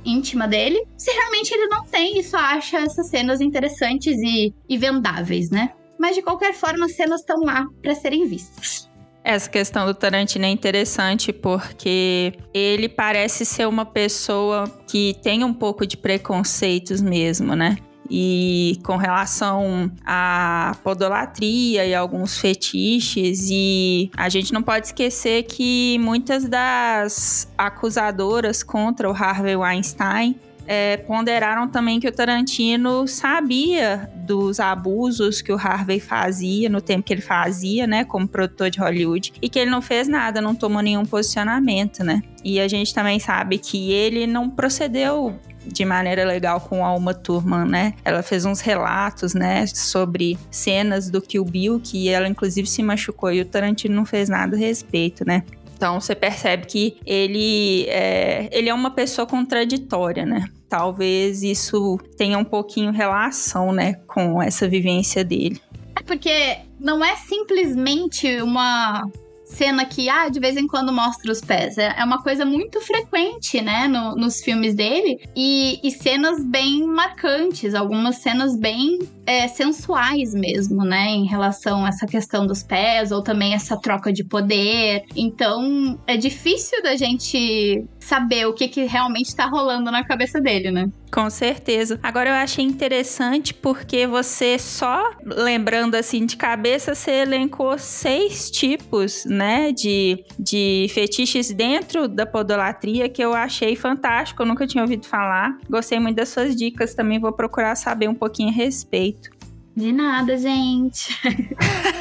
íntima 0.05 0.47
dele? 0.47 0.81
Se 0.97 1.11
realmente 1.11 1.53
ele 1.53 1.67
não 1.67 1.85
tem 1.85 2.17
e 2.17 2.23
só 2.23 2.37
acha 2.37 2.77
essas 2.79 3.09
cenas 3.09 3.41
interessantes 3.41 4.17
e, 4.17 4.53
e 4.67 4.77
vendáveis, 4.77 5.49
né? 5.49 5.73
Mas 5.99 6.15
de 6.15 6.21
qualquer 6.21 6.53
forma, 6.53 6.85
as 6.85 6.95
cenas 6.95 7.19
estão 7.19 7.41
lá 7.41 7.67
para 7.81 7.93
serem 7.93 8.25
vistas. 8.25 8.89
Essa 9.23 9.49
questão 9.49 9.85
do 9.85 9.93
Tarantino 9.93 10.45
é 10.45 10.49
interessante 10.49 11.31
porque 11.31 12.33
ele 12.53 12.89
parece 12.89 13.45
ser 13.45 13.67
uma 13.67 13.85
pessoa 13.85 14.65
que 14.87 15.15
tem 15.21 15.43
um 15.43 15.53
pouco 15.53 15.85
de 15.85 15.95
preconceitos 15.95 17.01
mesmo, 17.01 17.55
né? 17.55 17.77
e 18.13 18.77
com 18.83 18.97
relação 18.97 19.89
à 20.05 20.75
podolatria 20.83 21.85
e 21.85 21.95
alguns 21.95 22.37
fetiches 22.37 23.47
e 23.49 24.11
a 24.17 24.27
gente 24.27 24.51
não 24.51 24.61
pode 24.61 24.87
esquecer 24.87 25.43
que 25.43 25.97
muitas 25.99 26.43
das 26.43 27.49
acusadoras 27.57 28.63
contra 28.63 29.09
o 29.09 29.13
Harvey 29.13 29.55
Weinstein 29.55 30.35
é, 30.67 30.97
ponderaram 30.97 31.67
também 31.67 31.99
que 31.99 32.07
o 32.07 32.11
Tarantino 32.11 33.07
sabia 33.07 34.09
dos 34.15 34.59
abusos 34.59 35.41
que 35.41 35.51
o 35.51 35.57
Harvey 35.57 35.99
fazia 35.99 36.69
no 36.69 36.81
tempo 36.81 37.03
que 37.03 37.13
ele 37.13 37.21
fazia, 37.21 37.85
né, 37.85 38.05
como 38.05 38.27
produtor 38.27 38.69
de 38.69 38.79
Hollywood, 38.79 39.33
e 39.41 39.49
que 39.49 39.59
ele 39.59 39.69
não 39.71 39.81
fez 39.81 40.07
nada, 40.07 40.41
não 40.41 40.55
tomou 40.55 40.81
nenhum 40.81 41.05
posicionamento, 41.05 42.03
né? 42.03 42.21
E 42.43 42.59
a 42.59 42.67
gente 42.67 42.93
também 42.93 43.19
sabe 43.19 43.57
que 43.57 43.91
ele 43.91 44.25
não 44.25 44.49
procedeu 44.49 45.35
de 45.65 45.85
maneira 45.85 46.25
legal 46.25 46.59
com 46.59 46.83
a 46.85 46.93
Uma 46.95 47.13
Thurman, 47.13 47.65
né? 47.65 47.93
Ela 48.03 48.23
fez 48.23 48.45
uns 48.45 48.61
relatos, 48.61 49.33
né, 49.33 49.65
sobre 49.67 50.37
cenas 50.49 51.09
do 51.09 51.21
Kill 51.21 51.45
Bill 51.45 51.79
que 51.79 52.09
ela 52.09 52.27
inclusive 52.27 52.67
se 52.67 52.81
machucou 52.81 53.31
e 53.31 53.41
o 53.41 53.45
Tarantino 53.45 53.95
não 53.95 54.05
fez 54.05 54.29
nada 54.29 54.55
a 54.55 54.59
respeito, 54.59 55.25
né? 55.25 55.43
Então 55.81 55.99
você 55.99 56.13
percebe 56.13 56.67
que 56.67 56.97
ele 57.07 57.87
é, 57.89 58.47
ele 58.51 58.69
é 58.69 58.73
uma 58.73 58.91
pessoa 58.91 59.25
contraditória, 59.25 60.27
né? 60.27 60.45
Talvez 60.69 61.41
isso 61.41 61.97
tenha 62.15 62.37
um 62.37 62.43
pouquinho 62.43 62.91
relação, 62.91 63.73
né, 63.73 63.95
com 64.05 64.39
essa 64.39 64.69
vivência 64.69 65.23
dele. 65.23 65.59
É 65.99 66.03
porque 66.03 66.59
não 66.79 67.03
é 67.03 67.15
simplesmente 67.15 68.43
uma 68.43 69.09
cena 69.51 69.85
que, 69.85 70.09
ah, 70.09 70.29
de 70.29 70.39
vez 70.39 70.57
em 70.57 70.67
quando 70.67 70.91
mostra 70.91 71.31
os 71.31 71.41
pés. 71.41 71.77
É, 71.77 71.95
é 71.97 72.03
uma 72.03 72.21
coisa 72.21 72.45
muito 72.45 72.79
frequente, 72.81 73.61
né, 73.61 73.87
no, 73.87 74.15
nos 74.15 74.41
filmes 74.41 74.73
dele. 74.75 75.19
E, 75.35 75.79
e, 75.83 75.91
cenas 75.91 76.43
bem 76.43 76.85
marcantes, 76.85 77.75
algumas 77.75 78.17
cenas 78.17 78.57
bem 78.57 78.99
é, 79.25 79.47
sensuais 79.47 80.33
mesmo, 80.33 80.83
né, 80.83 81.07
em 81.09 81.25
relação 81.25 81.85
a 81.85 81.89
essa 81.89 82.05
questão 82.05 82.45
dos 82.47 82.63
pés, 82.63 83.11
ou 83.11 83.21
também 83.21 83.53
essa 83.53 83.77
troca 83.77 84.11
de 84.11 84.23
poder. 84.23 85.03
Então, 85.15 85.99
é 86.07 86.17
difícil 86.17 86.81
da 86.81 86.95
gente 86.95 87.85
saber 88.01 88.45
o 88.45 88.53
que, 88.53 88.67
que 88.67 88.83
realmente 88.85 89.35
tá 89.35 89.45
rolando 89.45 89.89
na 89.91 90.03
cabeça 90.03 90.41
dele, 90.41 90.71
né? 90.71 90.89
Com 91.11 91.29
certeza. 91.29 91.99
Agora 92.01 92.29
eu 92.29 92.33
achei 92.35 92.63
interessante 92.63 93.53
porque 93.53 94.07
você 94.07 94.57
só 94.57 95.11
lembrando 95.23 95.95
assim 95.95 96.25
de 96.25 96.35
cabeça, 96.35 96.95
você 96.95 97.11
elencou 97.21 97.77
seis 97.77 98.49
tipos, 98.49 99.25
né, 99.25 99.71
de, 99.71 100.23
de 100.39 100.87
fetiches 100.93 101.51
dentro 101.51 102.07
da 102.07 102.25
podolatria 102.25 103.07
que 103.07 103.21
eu 103.23 103.33
achei 103.33 103.75
fantástico. 103.75 104.41
Eu 104.41 104.47
nunca 104.47 104.65
tinha 104.65 104.83
ouvido 104.83 105.05
falar. 105.05 105.57
Gostei 105.69 105.99
muito 105.99 106.17
das 106.17 106.29
suas 106.29 106.55
dicas 106.55 106.93
também. 106.93 107.19
Vou 107.19 107.31
procurar 107.31 107.75
saber 107.75 108.09
um 108.09 108.15
pouquinho 108.15 108.49
a 108.49 108.53
respeito. 108.53 109.29
De 109.75 109.91
nada, 109.91 110.37
gente. 110.37 111.17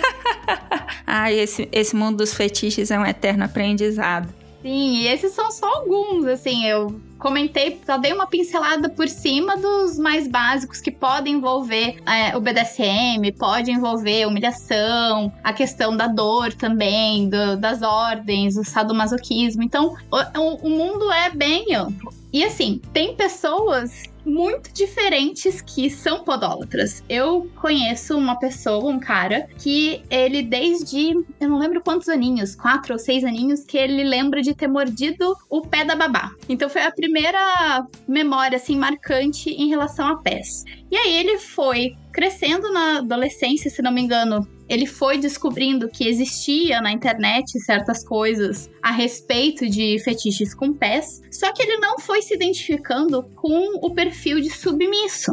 ah, 1.06 1.32
esse, 1.32 1.68
esse 1.70 1.94
mundo 1.94 2.18
dos 2.18 2.34
fetiches 2.34 2.90
é 2.90 2.98
um 2.98 3.06
eterno 3.06 3.44
aprendizado. 3.44 4.39
Sim, 4.62 4.96
e 4.96 5.06
esses 5.06 5.32
são 5.32 5.50
só 5.50 5.66
alguns, 5.66 6.26
assim, 6.26 6.66
eu 6.66 7.00
comentei, 7.18 7.80
só 7.84 7.96
dei 7.96 8.12
uma 8.12 8.26
pincelada 8.26 8.88
por 8.90 9.08
cima 9.08 9.56
dos 9.56 9.98
mais 9.98 10.28
básicos 10.28 10.80
que 10.80 10.90
podem 10.90 11.34
envolver 11.34 11.96
é, 12.06 12.36
o 12.36 12.40
BDSM, 12.40 13.32
pode 13.38 13.70
envolver 13.70 14.26
humilhação, 14.26 15.32
a 15.42 15.52
questão 15.52 15.96
da 15.96 16.06
dor 16.06 16.52
também, 16.52 17.28
do, 17.28 17.56
das 17.56 17.80
ordens, 17.82 18.56
o 18.56 18.64
sadomasoquismo. 18.64 19.62
Então, 19.62 19.96
o, 20.10 20.66
o 20.66 20.70
mundo 20.70 21.10
é 21.10 21.30
bem 21.30 21.74
amplo. 21.74 22.12
E 22.32 22.44
assim, 22.44 22.80
tem 22.92 23.14
pessoas 23.14 24.04
muito 24.24 24.72
diferentes 24.72 25.60
que 25.60 25.90
são 25.90 26.24
podólatras. 26.24 27.02
Eu 27.08 27.50
conheço 27.60 28.16
uma 28.16 28.38
pessoa, 28.38 28.90
um 28.90 28.98
cara, 28.98 29.48
que 29.58 30.02
ele 30.10 30.42
desde, 30.42 31.12
eu 31.40 31.48
não 31.48 31.58
lembro 31.58 31.80
quantos 31.80 32.08
aninhos, 32.08 32.54
quatro 32.54 32.92
ou 32.92 32.98
seis 32.98 33.24
aninhos, 33.24 33.64
que 33.64 33.78
ele 33.78 34.04
lembra 34.04 34.42
de 34.42 34.54
ter 34.54 34.68
mordido 34.68 35.36
o 35.48 35.62
pé 35.62 35.84
da 35.84 35.94
babá. 35.94 36.30
Então 36.48 36.68
foi 36.68 36.82
a 36.82 36.90
primeira 36.90 37.86
memória, 38.06 38.56
assim, 38.56 38.76
marcante 38.76 39.50
em 39.50 39.68
relação 39.68 40.06
a 40.06 40.16
pés. 40.16 40.64
E 40.90 40.96
aí 40.96 41.16
ele 41.16 41.38
foi 41.38 41.96
crescendo 42.12 42.72
na 42.72 42.98
adolescência, 42.98 43.70
se 43.70 43.82
não 43.82 43.92
me 43.92 44.00
engano, 44.00 44.46
ele 44.68 44.86
foi 44.86 45.18
descobrindo 45.18 45.88
que 45.88 46.06
existia 46.06 46.80
na 46.80 46.92
internet 46.92 47.58
certas 47.60 48.04
coisas 48.04 48.70
a 48.82 48.92
respeito 48.92 49.68
de 49.68 49.98
fetiches 49.98 50.54
com 50.54 50.72
pés, 50.72 51.20
só 51.30 51.52
que 51.52 51.62
ele 51.62 51.78
não 51.78 51.98
foi 51.98 52.22
se 52.22 52.34
identificando 52.34 53.22
com 53.34 53.78
o 53.84 53.92
perfil 53.92 54.40
de 54.40 54.50
submisso. 54.50 55.32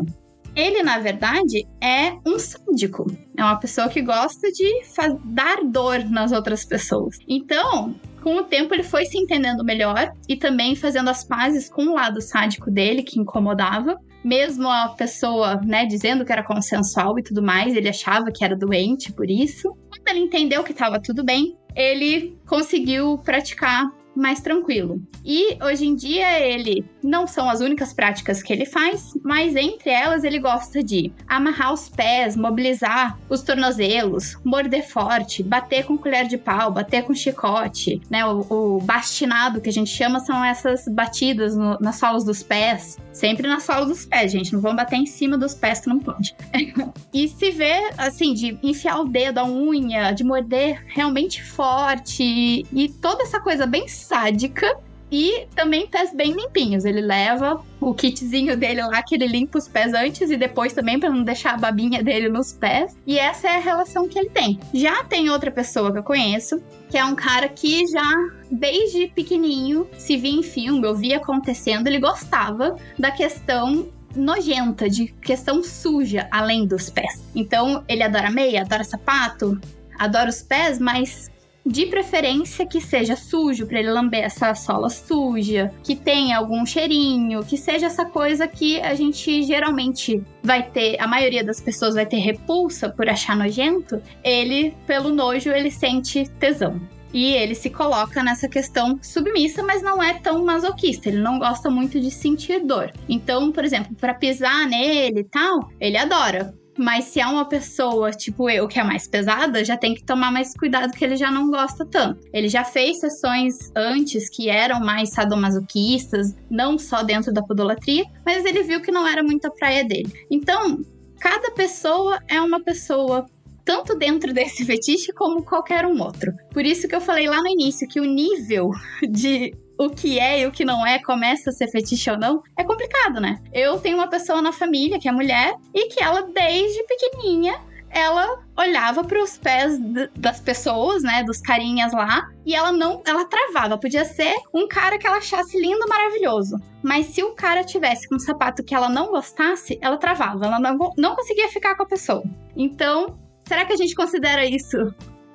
Ele, 0.56 0.82
na 0.82 0.98
verdade, 0.98 1.68
é 1.80 2.14
um 2.26 2.40
sádico. 2.40 3.06
É 3.38 3.44
uma 3.44 3.60
pessoa 3.60 3.88
que 3.90 4.02
gosta 4.02 4.52
de 4.52 4.82
dar 5.24 5.64
dor 5.64 6.00
nas 6.10 6.32
outras 6.32 6.66
pessoas. 6.66 7.16
Então, 7.28 7.94
com 8.24 8.38
o 8.38 8.44
tempo 8.44 8.74
ele 8.74 8.82
foi 8.82 9.06
se 9.06 9.20
entendendo 9.20 9.64
melhor 9.64 10.12
e 10.28 10.36
também 10.36 10.76
fazendo 10.76 11.12
as 11.12 11.24
pazes 11.24 11.70
com 11.70 11.84
o 11.84 11.94
lado 11.94 12.20
sádico 12.20 12.72
dele, 12.72 13.04
que 13.04 13.20
incomodava. 13.20 14.00
Mesmo 14.28 14.68
a 14.68 14.90
pessoa, 14.90 15.62
né, 15.64 15.86
dizendo 15.86 16.26
que 16.26 16.34
era 16.34 16.44
consensual 16.44 17.18
e 17.18 17.24
tudo 17.24 17.42
mais, 17.42 17.74
ele 17.78 17.88
achava 17.88 18.30
que 18.30 18.44
era 18.44 18.58
doente 18.58 19.14
por 19.14 19.30
isso. 19.30 19.72
Quando 19.90 20.06
ele 20.10 20.20
entendeu 20.20 20.66
que 20.66 20.74
estava 20.74 21.00
tudo 21.00 21.24
bem, 21.24 21.58
ele 21.74 22.38
conseguiu 22.46 23.18
praticar 23.20 23.90
mais 24.14 24.42
tranquilo. 24.42 25.02
E 25.24 25.58
hoje 25.64 25.86
em 25.86 25.96
dia 25.96 26.42
ele 26.42 26.84
não 27.08 27.26
são 27.26 27.50
as 27.50 27.62
únicas 27.62 27.94
práticas 27.94 28.44
que 28.44 28.52
ele 28.52 28.66
faz, 28.66 29.18
mas 29.24 29.56
entre 29.56 29.90
elas 29.90 30.24
ele 30.26 30.40
gosta 30.40 30.84
de 30.84 31.12
amarrar 31.28 31.74
os 31.74 31.88
pés, 31.88 32.36
mobilizar 32.36 33.18
os 33.30 33.42
tornozelos, 33.42 34.38
morder 34.44 34.86
forte, 34.86 35.42
bater 35.42 35.86
com 35.86 35.98
colher 35.98 36.28
de 36.28 36.38
pau, 36.38 36.70
bater 36.70 37.04
com 37.04 37.14
chicote, 37.14 38.02
né? 38.10 38.26
O, 38.26 38.46
o 38.50 38.82
bastinado 38.82 39.62
que 39.62 39.70
a 39.70 39.74
gente 39.74 39.90
chama 39.90 40.20
são 40.20 40.44
essas 40.44 40.86
batidas 40.88 41.56
no, 41.56 41.78
nas 41.80 41.96
solas 41.96 42.26
dos 42.26 42.44
pés, 42.44 42.98
sempre 43.14 43.48
nas 43.48 43.64
solas 43.64 43.88
dos 43.88 44.06
pés, 44.06 44.32
gente, 44.32 44.52
não 44.54 44.60
vamos 44.60 44.78
bater 44.78 44.98
em 44.98 45.06
cima 45.06 45.38
dos 45.38 45.56
pés 45.56 45.80
que 45.80 45.88
não 45.88 46.00
pode. 46.00 46.36
e 47.14 47.28
se 47.30 47.52
vê 47.52 47.90
assim 47.98 48.34
de 48.34 48.60
enfiar 48.62 49.00
o 49.00 49.06
dedo, 49.06 49.38
a 49.38 49.46
unha, 49.46 50.12
de 50.12 50.26
morder 50.26 50.84
realmente 50.88 51.42
forte 51.42 52.66
e 52.72 52.90
toda 53.02 53.24
essa 53.24 53.40
coisa 53.40 53.66
bem 53.66 53.88
sádica 53.88 54.78
e 55.12 55.48
também 55.56 55.88
pés 55.88 56.14
bem 56.14 56.34
limpinhos. 56.34 56.86
Ele 56.86 57.02
leva 57.02 57.62
o 57.80 57.94
kitzinho 57.94 58.58
dele 58.58 58.82
lá, 58.82 59.02
que 59.02 59.16
ele 59.16 59.28
limpa 59.28 59.58
os 59.58 59.68
pés 59.68 59.94
antes 59.94 60.30
e 60.30 60.38
depois 60.38 60.74
também, 60.74 61.00
para 61.00 61.10
não 61.10 61.24
deixar 61.24 61.54
a 61.54 61.58
babinha 61.58 62.04
dele 62.04 62.30
nos 62.30 62.54
pés. 62.54 62.96
E 63.06 63.18
essa 63.18 63.48
é 63.48 63.58
a 63.58 63.60
relação 63.60 64.08
que 64.08 64.18
ele 64.20 64.30
tem. 64.30 64.60
Já 64.74 65.04
tem 65.04 65.30
outra 65.30 65.52
pessoa 65.52 65.92
que 65.92 66.00
eu 66.00 66.04
conheço, 66.04 66.62
que 66.90 66.98
é 66.98 67.06
um 67.06 67.16
cara 67.16 67.48
que 67.48 67.86
já, 67.88 68.14
desde 68.52 69.08
pequenininho, 69.08 69.88
se 69.98 70.18
via 70.18 70.40
em 70.40 70.44
filme, 70.44 70.86
eu 70.86 70.96
via 70.96 71.18
acontecendo, 71.18 71.88
ele 71.88 72.00
gostava 72.00 72.76
da 72.98 73.12
questão 73.12 73.88
nojenta, 74.16 74.90
de 74.90 75.08
questão 75.08 75.64
suja, 75.64 76.28
além 76.32 76.66
dos 76.66 76.90
pés. 76.90 77.24
Então, 77.36 77.84
ele 77.88 78.04
adora 78.04 78.32
meia, 78.32 78.62
adora 78.62 78.84
sapato, 78.84 79.60
adora 79.98 80.30
os 80.30 80.42
pés, 80.42 80.80
mas 80.80 81.30
de 81.68 81.86
preferência 81.88 82.66
que 82.66 82.80
seja 82.80 83.16
sujo 83.16 83.68
para 83.68 83.80
ele 83.80 83.92
lamber 83.92 84.24
essa 84.24 84.56
sola 84.56 84.90
suja, 84.90 85.72
que 85.84 85.96
tenha 85.96 86.38
algum 86.38 86.66
cheirinho, 86.66 87.44
que 87.44 87.58
seja 87.58 87.88
essa 87.88 88.06
coisa 88.06 88.48
que 88.48 88.80
a 88.82 88.94
gente 88.96 89.44
geralmente 89.44 90.24
vai 90.42 90.64
ter, 90.64 91.00
a 91.00 91.08
maioria 91.08 91.44
das 91.44 91.60
pessoas 91.60 91.96
vai 91.96 92.06
ter 92.06 92.18
repulsa 92.18 92.90
por 92.90 93.10
achar 93.10 93.36
nojento, 93.36 94.02
ele, 94.24 94.74
pelo 94.86 95.10
nojo, 95.10 95.52
ele 95.52 95.70
sente 95.70 96.30
tesão. 96.40 96.80
E 97.14 97.34
ele 97.34 97.56
se 97.56 97.70
coloca 97.70 98.22
nessa 98.22 98.48
questão 98.50 99.00
submissa, 99.02 99.64
mas 99.64 99.82
não 99.82 100.04
é 100.04 100.16
tão 100.16 100.44
masoquista. 100.44 101.08
Ele 101.08 101.20
não 101.20 101.40
gosta 101.40 101.70
muito 101.70 102.00
de 102.00 102.12
sentir 102.12 102.60
dor. 102.60 102.92
Então, 103.08 103.52
por 103.52 103.64
exemplo, 103.64 103.96
para 103.96 104.14
pisar 104.14 104.68
nele 104.68 105.22
e 105.22 105.24
tal, 105.24 105.70
ele 105.80 105.98
adora 105.98 106.54
Mas 106.78 107.06
se 107.06 107.20
é 107.20 107.26
uma 107.26 107.46
pessoa, 107.46 108.12
tipo 108.12 108.50
eu, 108.50 108.68
que 108.68 108.80
é 108.80 108.84
mais 108.84 109.08
pesada, 109.08 109.66
já 109.66 109.76
tem 109.76 109.96
que 109.96 110.04
tomar 110.04 110.32
mais 110.32 110.54
cuidado 110.54 110.92
que 110.94 111.04
ele 111.04 111.16
já 111.16 111.32
não 111.32 111.50
gosta 111.50 111.86
tanto. 111.86 112.22
Ele 112.32 112.48
já 112.48 112.64
fez 112.64 113.00
sessões 113.00 113.72
antes 113.76 114.30
que 114.30 114.50
eram 114.50 114.80
mais 114.80 115.10
sadomasoquistas, 115.10 116.36
não 116.50 116.78
só 116.78 117.04
dentro 117.04 117.34
da 117.34 117.42
podolatria, 117.42 118.06
mas 118.26 118.46
ele 118.46 118.64
viu 118.64 118.82
que 118.82 118.92
não 118.92 119.08
era 119.08 119.24
muito 119.24 119.46
a 119.48 119.52
praia 119.52 119.84
dele. 119.84 120.12
Então, 120.30 120.80
cada 121.20 121.52
pessoa 121.52 122.20
é 122.28 122.40
uma 122.40 122.64
pessoa 122.64 123.26
tanto 123.68 123.98
dentro 123.98 124.34
desse 124.34 124.64
fetiche 124.66 125.12
como 125.12 125.44
qualquer 125.44 125.86
um 125.86 126.02
outro. 126.02 126.32
Por 126.52 126.66
isso 126.66 126.88
que 126.88 126.96
eu 126.96 127.02
falei 127.02 127.28
lá 127.28 127.38
no 127.42 127.50
início 127.50 127.88
que 127.88 128.00
o 128.00 128.06
nível 128.06 128.72
de 129.08 129.54
o 129.78 129.90
que 129.90 130.18
é 130.18 130.40
e 130.40 130.48
o 130.48 130.52
que 130.52 130.66
não 130.66 130.88
é 130.88 130.98
começa 130.98 131.52
a 131.52 131.54
ser 131.54 131.68
fetiche 131.68 132.10
ou 132.10 132.18
não, 132.18 132.42
é 132.58 132.64
complicado, 132.64 133.20
né? 133.20 133.40
Eu 133.54 133.80
tenho 133.80 133.98
uma 133.98 134.08
pessoa 134.08 134.42
na 134.42 134.52
família 134.52 134.98
que 134.98 135.08
é 135.08 135.12
mulher 135.12 135.54
e 135.72 135.90
que 135.90 136.02
ela, 136.02 136.24
desde 136.24 136.84
pequenininha, 136.86 137.62
ela 137.90 138.40
olhava 138.58 139.04
para 139.04 139.22
os 139.22 139.38
pés 139.38 139.78
das 140.16 140.40
pessoas, 140.40 141.04
né, 141.04 141.24
dos 141.24 141.40
carinhas 141.40 141.94
lá, 141.94 142.28
e 142.46 142.56
ela 142.56 142.72
não, 142.72 143.02
ela 143.06 143.26
travava. 143.26 143.78
Podia 143.78 144.04
ser 144.04 144.34
um 144.54 144.68
cara 144.68 144.98
que 144.98 145.06
ela 145.06 145.18
achasse 145.18 145.60
lindo, 145.60 145.88
maravilhoso, 145.88 146.58
mas 146.82 147.08
se 147.08 147.24
o 147.24 147.34
cara 147.34 147.64
tivesse 147.64 148.10
com 148.10 148.16
um 148.16 148.20
sapato 148.20 148.64
que 148.64 148.74
ela 148.74 148.90
não 148.90 149.12
gostasse, 149.12 149.78
ela 149.80 149.98
travava, 149.98 150.46
ela 150.46 150.60
não, 150.60 150.78
não 150.98 151.16
conseguia 151.16 151.50
ficar 151.50 151.76
com 151.76 151.84
a 151.84 151.88
pessoa. 151.88 152.24
Então, 152.56 153.18
será 153.48 153.66
que 153.66 153.74
a 153.74 153.78
gente 153.78 153.96
considera 153.96 154.46
isso 154.46 154.78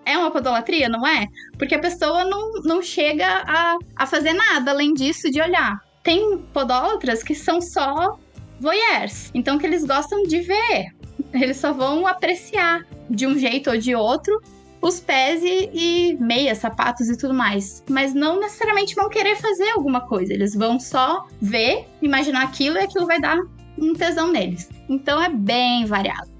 é 0.05 0.17
uma 0.19 0.31
podolatria, 0.31 0.89
não 0.89 1.07
é? 1.07 1.27
Porque 1.59 1.75
a 1.75 1.79
pessoa 1.79 2.25
não, 2.25 2.53
não 2.65 2.83
chega 2.83 3.27
a, 3.27 3.79
a 3.97 4.07
fazer 4.07 4.33
nada 4.33 4.71
além 4.71 4.93
disso 4.95 5.31
de 5.31 5.41
olhar. 5.41 5.81
Tem 6.03 6.39
podólatras 6.53 7.23
que 7.23 7.35
são 7.35 7.61
só 7.61 8.19
voyeurs, 8.61 9.31
então 9.35 9.59
que 9.59 9.67
eles 9.67 9.85
gostam 9.85 10.23
de 10.25 10.41
ver. 10.41 10.93
Eles 11.33 11.57
só 11.57 11.73
vão 11.73 12.07
apreciar 12.07 12.85
de 13.09 13.27
um 13.27 13.39
jeito 13.39 13.71
ou 13.71 13.79
de 13.79 13.95
outro 13.95 14.41
os 14.81 14.99
pés 14.99 15.43
e, 15.45 15.71
e 15.73 16.17
meias, 16.21 16.59
sapatos 16.59 17.09
e 17.09 17.17
tudo 17.17 17.33
mais. 17.33 17.85
Mas 17.89 18.13
não 18.13 18.41
necessariamente 18.41 18.95
vão 18.97 19.09
querer 19.09 19.37
fazer 19.37 19.71
alguma 19.71 20.01
coisa. 20.01 20.33
Eles 20.33 20.55
vão 20.55 20.81
só 20.81 21.27
ver, 21.41 21.87
imaginar 22.03 22.43
aquilo 22.43 22.77
e 22.77 22.81
aquilo 22.81 23.07
vai 23.07 23.21
dar 23.21 23.39
um 23.79 23.95
tesão 23.95 24.33
neles. 24.33 24.69
Então 24.89 25.23
é 25.23 25.29
bem 25.29 25.87
variado. 25.87 26.32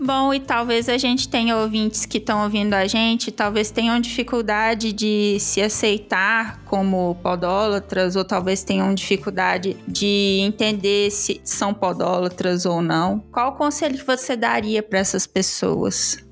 Bom, 0.00 0.32
e 0.32 0.38
talvez 0.38 0.88
a 0.88 0.96
gente 0.96 1.28
tenha 1.28 1.56
ouvintes 1.56 2.06
que 2.06 2.18
estão 2.18 2.44
ouvindo 2.44 2.72
a 2.74 2.86
gente, 2.86 3.32
talvez 3.32 3.70
tenham 3.72 4.00
dificuldade 4.00 4.92
de 4.92 5.38
se 5.40 5.60
aceitar 5.60 6.62
como 6.64 7.16
podólatras, 7.16 8.14
ou 8.14 8.24
talvez 8.24 8.62
tenham 8.62 8.94
dificuldade 8.94 9.76
de 9.88 10.38
entender 10.42 11.10
se 11.10 11.40
são 11.42 11.74
podólatras 11.74 12.64
ou 12.64 12.80
não. 12.80 13.18
Qual 13.32 13.56
conselho 13.56 13.98
você 14.04 14.36
daria 14.36 14.84
para 14.84 15.00
essas 15.00 15.26
pessoas? 15.26 16.24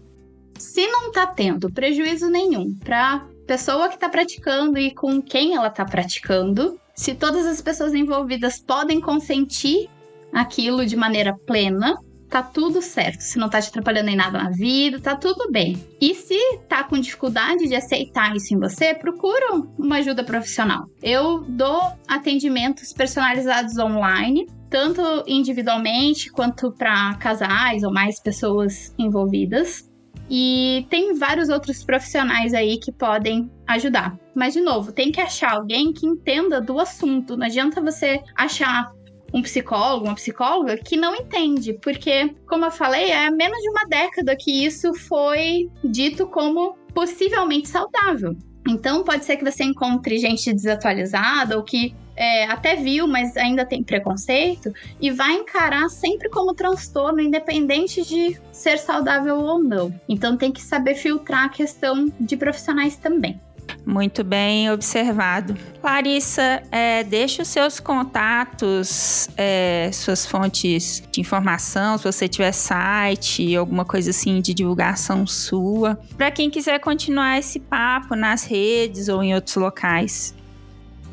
Se 0.56 0.86
não 0.86 1.08
está 1.08 1.26
tendo 1.26 1.70
prejuízo 1.70 2.30
nenhum 2.30 2.72
para 2.78 3.26
pessoa 3.48 3.88
que 3.88 3.96
está 3.96 4.08
praticando 4.08 4.78
e 4.78 4.94
com 4.94 5.20
quem 5.20 5.56
ela 5.56 5.68
está 5.68 5.84
praticando, 5.84 6.78
se 6.94 7.14
todas 7.14 7.44
as 7.46 7.60
pessoas 7.60 7.94
envolvidas 7.94 8.60
podem 8.60 9.00
consentir 9.00 9.88
aquilo 10.32 10.86
de 10.86 10.96
maneira 10.96 11.36
plena, 11.46 11.96
tá 12.28 12.42
tudo 12.42 12.82
certo. 12.82 13.20
Se 13.20 13.38
não 13.38 13.48
tá 13.48 13.60
te 13.60 13.68
atrapalhando 13.68 14.10
em 14.10 14.16
nada 14.16 14.42
na 14.42 14.50
vida, 14.50 15.00
tá 15.00 15.16
tudo 15.16 15.50
bem. 15.50 15.82
E 16.00 16.14
se 16.14 16.38
tá 16.68 16.84
com 16.84 16.98
dificuldade 16.98 17.66
de 17.68 17.74
aceitar 17.74 18.34
isso 18.36 18.54
em 18.54 18.58
você, 18.58 18.94
procura 18.94 19.54
uma 19.78 19.96
ajuda 19.96 20.24
profissional. 20.24 20.88
Eu 21.02 21.40
dou 21.48 21.92
atendimentos 22.06 22.92
personalizados 22.92 23.78
online, 23.78 24.46
tanto 24.68 25.02
individualmente 25.26 26.30
quanto 26.30 26.72
para 26.72 27.14
casais 27.14 27.82
ou 27.82 27.92
mais 27.92 28.20
pessoas 28.20 28.94
envolvidas. 28.98 29.88
E 30.28 30.86
tem 30.90 31.14
vários 31.14 31.48
outros 31.48 31.84
profissionais 31.84 32.52
aí 32.52 32.78
que 32.78 32.90
podem 32.90 33.50
ajudar. 33.66 34.18
Mas, 34.34 34.54
de 34.54 34.60
novo, 34.60 34.92
tem 34.92 35.12
que 35.12 35.20
achar 35.20 35.52
alguém 35.52 35.92
que 35.92 36.06
entenda 36.06 36.60
do 36.60 36.80
assunto. 36.80 37.36
Não 37.36 37.46
adianta 37.46 37.80
você 37.80 38.20
achar 38.36 38.92
um 39.32 39.42
psicólogo, 39.42 40.06
uma 40.06 40.14
psicóloga 40.14 40.76
que 40.76 40.96
não 40.96 41.14
entende, 41.14 41.74
porque, 41.74 42.34
como 42.46 42.64
eu 42.64 42.70
falei, 42.70 43.10
é 43.10 43.30
menos 43.30 43.58
de 43.58 43.70
uma 43.70 43.84
década 43.84 44.36
que 44.36 44.64
isso 44.64 44.94
foi 44.94 45.68
dito 45.84 46.26
como 46.26 46.76
possivelmente 46.94 47.68
saudável. 47.68 48.36
Então, 48.68 49.04
pode 49.04 49.24
ser 49.24 49.36
que 49.36 49.44
você 49.44 49.62
encontre 49.62 50.18
gente 50.18 50.52
desatualizada 50.52 51.56
ou 51.56 51.62
que 51.62 51.94
é, 52.16 52.46
até 52.46 52.74
viu, 52.74 53.06
mas 53.06 53.36
ainda 53.36 53.64
tem 53.64 53.82
preconceito, 53.82 54.72
e 55.00 55.10
vai 55.10 55.34
encarar 55.34 55.88
sempre 55.90 56.30
como 56.30 56.54
transtorno, 56.54 57.20
independente 57.20 58.02
de 58.02 58.40
ser 58.50 58.78
saudável 58.78 59.36
ou 59.36 59.62
não. 59.62 59.94
Então, 60.08 60.36
tem 60.36 60.50
que 60.50 60.62
saber 60.62 60.94
filtrar 60.94 61.44
a 61.44 61.48
questão 61.50 62.10
de 62.18 62.36
profissionais 62.36 62.96
também. 62.96 63.38
Muito 63.84 64.24
bem 64.24 64.70
observado. 64.70 65.56
Larissa, 65.82 66.62
é, 66.72 67.04
deixa 67.04 67.42
os 67.42 67.48
seus 67.48 67.78
contatos, 67.78 69.28
é, 69.36 69.90
suas 69.92 70.26
fontes 70.26 71.02
de 71.12 71.20
informação, 71.20 71.96
se 71.96 72.04
você 72.04 72.26
tiver 72.26 72.52
site, 72.52 73.54
alguma 73.54 73.84
coisa 73.84 74.10
assim 74.10 74.40
de 74.40 74.52
divulgação 74.52 75.26
sua, 75.26 75.98
para 76.16 76.30
quem 76.30 76.50
quiser 76.50 76.80
continuar 76.80 77.38
esse 77.38 77.60
papo 77.60 78.16
nas 78.16 78.44
redes 78.44 79.08
ou 79.08 79.22
em 79.22 79.34
outros 79.34 79.56
locais. 79.56 80.34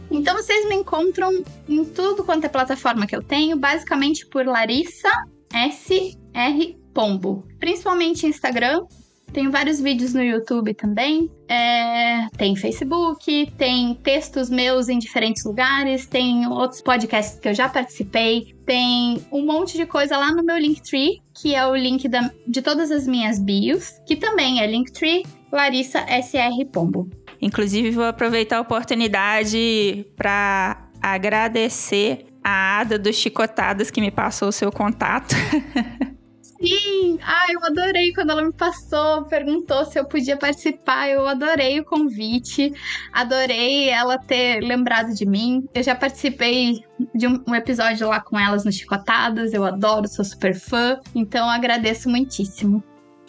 Então 0.10 0.36
vocês 0.36 0.68
me 0.68 0.76
encontram 0.76 1.44
em 1.68 1.84
tudo 1.86 2.24
quanto 2.24 2.46
é 2.46 2.50
plataforma 2.50 3.08
que 3.08 3.16
eu 3.16 3.24
tenho, 3.24 3.58
basicamente 3.58 4.26
por 4.28 4.46
Larissa 4.46 5.10
SR 5.52 6.76
Pombo, 6.94 7.48
principalmente 7.60 8.28
Instagram, 8.28 8.86
tenho 9.34 9.52
vários 9.52 9.82
vídeos 9.82 10.14
no 10.14 10.24
YouTube 10.24 10.74
também. 10.74 11.30
É, 11.50 12.28
tem 12.38 12.56
Facebook, 12.56 13.52
tem 13.58 13.96
textos 13.96 14.50
meus 14.50 14.88
em 14.88 15.00
diferentes 15.00 15.44
lugares, 15.44 16.06
tem 16.06 16.48
outros 16.48 16.82
podcasts 16.82 17.40
que 17.40 17.50
eu 17.50 17.54
já 17.54 17.68
participei, 17.68 18.56
tem 18.66 19.26
um 19.32 19.46
monte 19.46 19.76
de 19.76 19.86
coisa 19.86 20.18
lá 20.18 20.32
no 20.34 20.44
meu 20.44 20.58
Linktree, 20.58 21.22
que 21.34 21.54
é 21.54 21.66
o 21.68 21.76
link 21.76 22.08
da, 22.08 22.32
de 22.48 22.62
todas 22.62 22.92
as 22.92 23.08
minhas 23.08 23.40
bios, 23.40 24.00
que 24.06 24.16
também 24.16 24.62
é 24.62 24.68
Linktree 24.68 25.26
Larissa 25.52 26.00
SR 26.08 26.66
Pombo. 26.72 27.10
Inclusive, 27.42 27.92
vou 27.92 28.06
aproveitar 28.06 28.58
a 28.58 28.62
oportunidade 28.62 30.06
para 30.16 30.88
agradecer 31.02 32.26
a 32.44 32.80
Ada 32.80 32.98
dos 32.98 33.16
Chicotadas 33.16 33.92
que 33.92 34.00
me 34.00 34.12
passou 34.12 34.48
o 34.48 34.52
seu 34.52 34.72
contato. 34.72 35.36
Sim! 36.64 37.20
Ah, 37.22 37.48
eu 37.52 37.60
adorei 37.66 38.14
quando 38.14 38.30
ela 38.30 38.42
me 38.42 38.54
passou, 38.54 39.26
perguntou 39.26 39.84
se 39.84 40.00
eu 40.00 40.06
podia 40.06 40.38
participar. 40.38 41.10
Eu 41.10 41.28
adorei 41.28 41.82
o 41.82 41.86
convite, 41.86 42.72
adorei 43.12 43.90
ela 43.90 44.18
ter 44.18 44.62
lembrado 44.62 45.14
de 45.14 45.26
mim. 45.26 45.68
Eu 45.74 45.84
já 45.84 45.94
participei 45.94 46.86
de 47.14 47.28
um, 47.28 47.54
episódio 47.54 48.08
lá 48.08 48.22
com 48.22 48.40
elas 48.40 48.64
no 48.64 48.72
Chicotadas, 48.72 49.54
eu 49.54 49.66
adoro, 49.66 50.08
sou 50.08 50.24
super 50.24 50.56
fã, 50.56 50.98
então 51.14 51.50
agradeço 51.50 52.10
muitíssimo. 52.10 52.82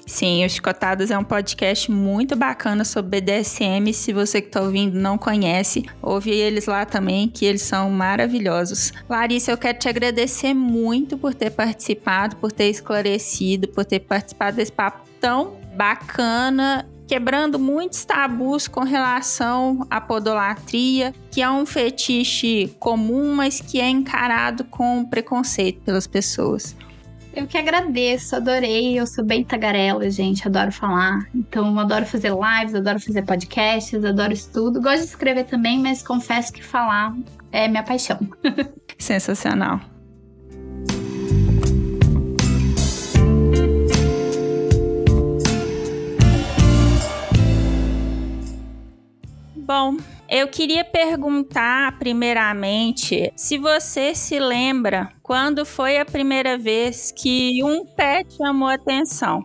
Sim, 0.06 0.44
o 0.44 0.48
Chicotadas 0.48 1.10
é 1.10 1.18
um 1.18 1.24
podcast 1.24 1.90
muito 1.90 2.36
bacana 2.36 2.84
sobre 2.84 3.20
BDSM. 3.20 3.92
Se 3.92 4.12
você 4.12 4.40
que 4.40 4.48
está 4.48 4.60
ouvindo 4.60 4.98
não 4.98 5.16
conhece, 5.16 5.84
ouve 6.02 6.30
eles 6.30 6.66
lá 6.66 6.84
também, 6.84 7.28
que 7.28 7.44
eles 7.44 7.62
são 7.62 7.90
maravilhosos. 7.90 8.92
Larissa, 9.08 9.50
eu 9.50 9.58
quero 9.58 9.78
te 9.78 9.88
agradecer 9.88 10.52
muito 10.52 11.16
por 11.16 11.34
ter 11.34 11.50
participado, 11.50 12.36
por 12.36 12.52
ter 12.52 12.68
esclarecido, 12.68 13.68
por 13.68 13.84
ter 13.84 14.00
participado 14.00 14.56
desse 14.56 14.72
papo 14.72 15.08
tão 15.20 15.56
bacana 15.74 16.86
quebrando 17.06 17.58
muitos 17.58 18.04
tabus 18.04 18.66
com 18.66 18.80
relação 18.82 19.86
à 19.90 20.00
podolatria, 20.00 21.14
que 21.30 21.42
é 21.42 21.50
um 21.50 21.66
fetiche 21.66 22.74
comum, 22.78 23.34
mas 23.34 23.60
que 23.60 23.80
é 23.80 23.88
encarado 23.88 24.64
com 24.64 25.04
preconceito 25.04 25.82
pelas 25.82 26.06
pessoas. 26.06 26.74
Eu 27.34 27.46
que 27.46 27.58
agradeço, 27.58 28.36
adorei. 28.36 28.98
Eu 28.98 29.06
sou 29.06 29.24
bem 29.24 29.42
tagarela, 29.42 30.08
gente, 30.08 30.46
adoro 30.46 30.70
falar. 30.70 31.28
Então, 31.34 31.76
adoro 31.78 32.06
fazer 32.06 32.30
lives, 32.30 32.74
adoro 32.74 33.00
fazer 33.00 33.22
podcasts, 33.22 34.04
adoro 34.04 34.32
estudo. 34.32 34.80
Gosto 34.80 35.00
de 35.00 35.08
escrever 35.08 35.44
também, 35.44 35.78
mas 35.80 36.02
confesso 36.02 36.52
que 36.52 36.62
falar 36.62 37.14
é 37.50 37.66
minha 37.66 37.82
paixão. 37.82 38.18
Sensacional. 38.98 39.80
Bom, 49.66 49.96
eu 50.28 50.46
queria 50.46 50.84
perguntar, 50.84 51.98
primeiramente, 51.98 53.32
se 53.34 53.56
você 53.56 54.14
se 54.14 54.38
lembra 54.38 55.08
quando 55.22 55.64
foi 55.64 55.98
a 55.98 56.04
primeira 56.04 56.58
vez 56.58 57.10
que 57.10 57.64
um 57.64 57.86
pet 57.86 58.36
chamou 58.36 58.68
atenção. 58.68 59.42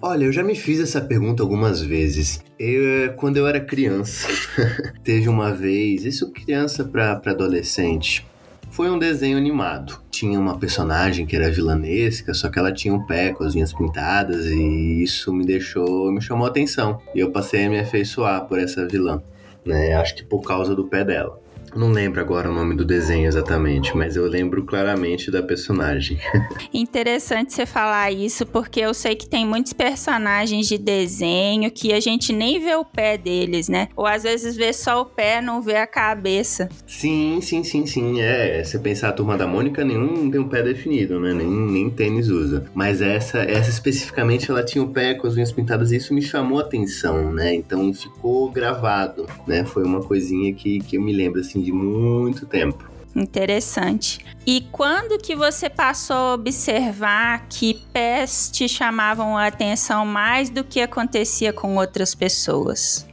Olha, 0.00 0.24
eu 0.24 0.32
já 0.32 0.42
me 0.42 0.54
fiz 0.54 0.80
essa 0.80 1.02
pergunta 1.02 1.42
algumas 1.42 1.82
vezes. 1.82 2.42
Eu, 2.58 3.12
quando 3.16 3.36
eu 3.36 3.46
era 3.46 3.60
criança, 3.60 4.28
teve 5.04 5.28
uma 5.28 5.52
vez, 5.52 6.06
isso 6.06 6.32
criança 6.32 6.82
para 6.82 7.20
adolescente, 7.26 8.26
foi 8.70 8.90
um 8.90 8.98
desenho 8.98 9.36
animado. 9.36 10.00
Tinha 10.10 10.40
uma 10.40 10.58
personagem 10.58 11.26
que 11.26 11.36
era 11.36 11.50
vilanesca, 11.50 12.32
só 12.32 12.48
que 12.48 12.58
ela 12.58 12.72
tinha 12.72 12.94
um 12.94 13.04
pé 13.04 13.34
com 13.34 13.44
as 13.44 13.54
unhas 13.54 13.74
pintadas 13.74 14.46
e 14.46 15.02
isso 15.02 15.30
me 15.30 15.44
deixou, 15.44 16.10
me 16.10 16.22
chamou 16.22 16.46
a 16.46 16.48
atenção. 16.48 17.02
E 17.14 17.18
eu 17.18 17.30
passei 17.30 17.66
a 17.66 17.68
me 17.68 17.78
afeiçoar 17.78 18.46
por 18.46 18.58
essa 18.58 18.86
vilã, 18.86 19.22
né? 19.68 19.94
Acho 19.94 20.16
que 20.16 20.24
por 20.24 20.40
causa 20.40 20.74
do 20.74 20.88
pé 20.88 21.04
dela. 21.04 21.40
Não 21.74 21.90
lembro 21.90 22.20
agora 22.20 22.50
o 22.50 22.54
nome 22.54 22.74
do 22.74 22.84
desenho 22.84 23.26
exatamente, 23.26 23.96
mas 23.96 24.16
eu 24.16 24.26
lembro 24.26 24.64
claramente 24.64 25.30
da 25.30 25.42
personagem. 25.42 26.18
Interessante 26.72 27.52
você 27.52 27.66
falar 27.66 28.10
isso, 28.12 28.46
porque 28.46 28.80
eu 28.80 28.94
sei 28.94 29.14
que 29.14 29.28
tem 29.28 29.46
muitos 29.46 29.72
personagens 29.72 30.66
de 30.66 30.78
desenho 30.78 31.70
que 31.70 31.92
a 31.92 32.00
gente 32.00 32.32
nem 32.32 32.60
vê 32.60 32.74
o 32.74 32.84
pé 32.84 33.16
deles, 33.16 33.68
né? 33.68 33.88
Ou 33.96 34.06
às 34.06 34.22
vezes 34.22 34.56
vê 34.56 34.72
só 34.72 35.02
o 35.02 35.06
pé, 35.06 35.40
não 35.40 35.60
vê 35.62 35.76
a 35.76 35.86
cabeça. 35.86 36.68
Sim, 36.86 37.40
sim, 37.40 37.62
sim, 37.64 37.86
sim. 37.86 38.20
É, 38.20 38.62
você 38.62 38.78
pensar 38.78 39.10
a 39.10 39.12
turma 39.12 39.36
da 39.36 39.46
Mônica, 39.46 39.84
nenhum 39.84 40.30
tem 40.30 40.40
um 40.40 40.48
pé 40.48 40.62
definido, 40.62 41.20
né? 41.20 41.32
Nem, 41.32 41.48
nem 41.48 41.90
tênis 41.90 42.28
usa. 42.28 42.64
Mas 42.74 43.00
essa, 43.00 43.38
essa 43.38 43.70
especificamente, 43.70 44.50
ela 44.50 44.64
tinha 44.64 44.82
o 44.82 44.88
pé 44.88 45.14
com 45.14 45.26
as 45.26 45.34
unhas 45.34 45.52
pintadas 45.52 45.92
e 45.92 45.96
isso 45.96 46.14
me 46.14 46.22
chamou 46.22 46.58
a 46.58 46.62
atenção, 46.62 47.32
né? 47.32 47.54
Então 47.54 47.92
ficou 47.92 48.50
gravado, 48.50 49.26
né? 49.46 49.64
Foi 49.64 49.84
uma 49.84 50.00
coisinha 50.02 50.52
que, 50.52 50.80
que 50.80 50.96
eu 50.96 51.02
me 51.02 51.12
lembro, 51.12 51.40
assim, 51.40 51.57
de 51.60 51.72
muito 51.72 52.46
tempo. 52.46 52.88
Interessante. 53.14 54.24
E 54.46 54.62
quando 54.72 55.18
que 55.18 55.34
você 55.34 55.68
passou 55.68 56.16
a 56.16 56.34
observar 56.34 57.46
que 57.48 57.82
pés 57.92 58.50
te 58.52 58.68
chamavam 58.68 59.36
a 59.36 59.46
atenção 59.46 60.06
mais 60.06 60.50
do 60.50 60.62
que 60.62 60.80
acontecia 60.80 61.52
com 61.52 61.76
outras 61.76 62.14
pessoas? 62.14 63.06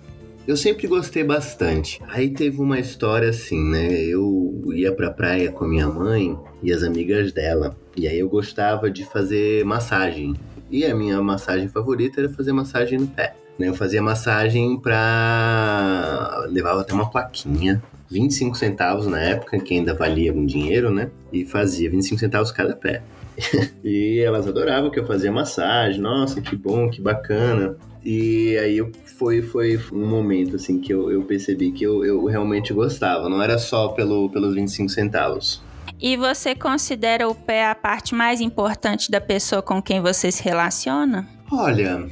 Eu 0.48 0.56
sempre 0.56 0.86
gostei 0.86 1.24
bastante. 1.24 2.00
Aí 2.08 2.30
teve 2.30 2.62
uma 2.62 2.80
história 2.80 3.30
assim, 3.30 3.60
né? 3.68 3.92
Eu 4.04 4.64
ia 4.74 4.94
pra 4.94 5.10
praia 5.10 5.52
com 5.52 5.66
a 5.66 5.68
minha 5.68 5.88
mãe 5.88 6.38
e 6.62 6.72
as 6.72 6.84
amigas 6.84 7.32
dela. 7.32 7.76
E 7.98 8.08
aí 8.08 8.20
eu 8.20 8.30
gostava 8.30 8.92
de 8.92 9.04
fazer 9.06 9.66
massagem. 9.66 10.36
E 10.70 10.86
a 10.86 10.94
minha 10.94 11.20
massagem 11.22 11.68
favorita 11.68 12.22
era 12.22 12.30
fazer 12.30 12.52
massagem 12.52 13.00
no 13.00 13.08
pé. 13.08 13.36
Né? 13.58 13.70
Eu 13.70 13.74
fazia 13.74 14.02
massagem 14.02 14.80
pra. 14.80 16.46
levava 16.50 16.82
até 16.82 16.94
uma 16.94 17.10
plaquinha 17.10 17.82
25 18.10 18.56
centavos 18.56 19.08
na 19.08 19.20
época, 19.20 19.60
que 19.60 19.74
ainda 19.74 19.94
valia 19.94 20.34
um 20.34 20.46
dinheiro, 20.46 20.92
né? 20.92 21.10
E 21.32 21.46
fazia 21.46 21.90
25 21.90 22.20
centavos 22.20 22.52
cada 22.52 22.76
pé. 22.76 23.02
e 23.84 24.20
elas 24.20 24.48
adoravam 24.48 24.90
que 24.90 25.00
eu 25.00 25.06
fazia 25.06 25.32
massagem. 25.32 26.00
Nossa, 26.00 26.42
que 26.42 26.56
bom, 26.56 26.90
que 26.90 27.02
bacana. 27.02 27.76
E 28.04 28.56
aí 28.58 28.80
foi, 29.18 29.42
foi 29.42 29.80
um 29.92 30.08
momento 30.08 30.56
assim 30.56 30.80
que 30.80 30.94
eu, 30.94 31.12
eu 31.12 31.24
percebi 31.24 31.72
que 31.72 31.84
eu, 31.84 32.06
eu 32.06 32.24
realmente 32.26 32.72
gostava. 32.74 33.28
Não 33.28 33.42
era 33.42 33.58
só 33.58 33.90
pelo, 33.90 34.30
pelos 34.30 34.54
25 34.54 34.90
centavos. 34.90 35.64
E 36.00 36.18
você 36.18 36.54
considera 36.54 37.28
o 37.28 37.34
pé 37.34 37.68
a 37.68 37.76
parte 37.76 38.14
mais 38.14 38.42
importante 38.42 39.10
da 39.10 39.22
pessoa 39.22 39.62
com 39.62 39.82
quem 39.82 40.02
você 40.02 40.32
se 40.32 40.44
relaciona? 40.44 41.28
Olha, 41.52 42.06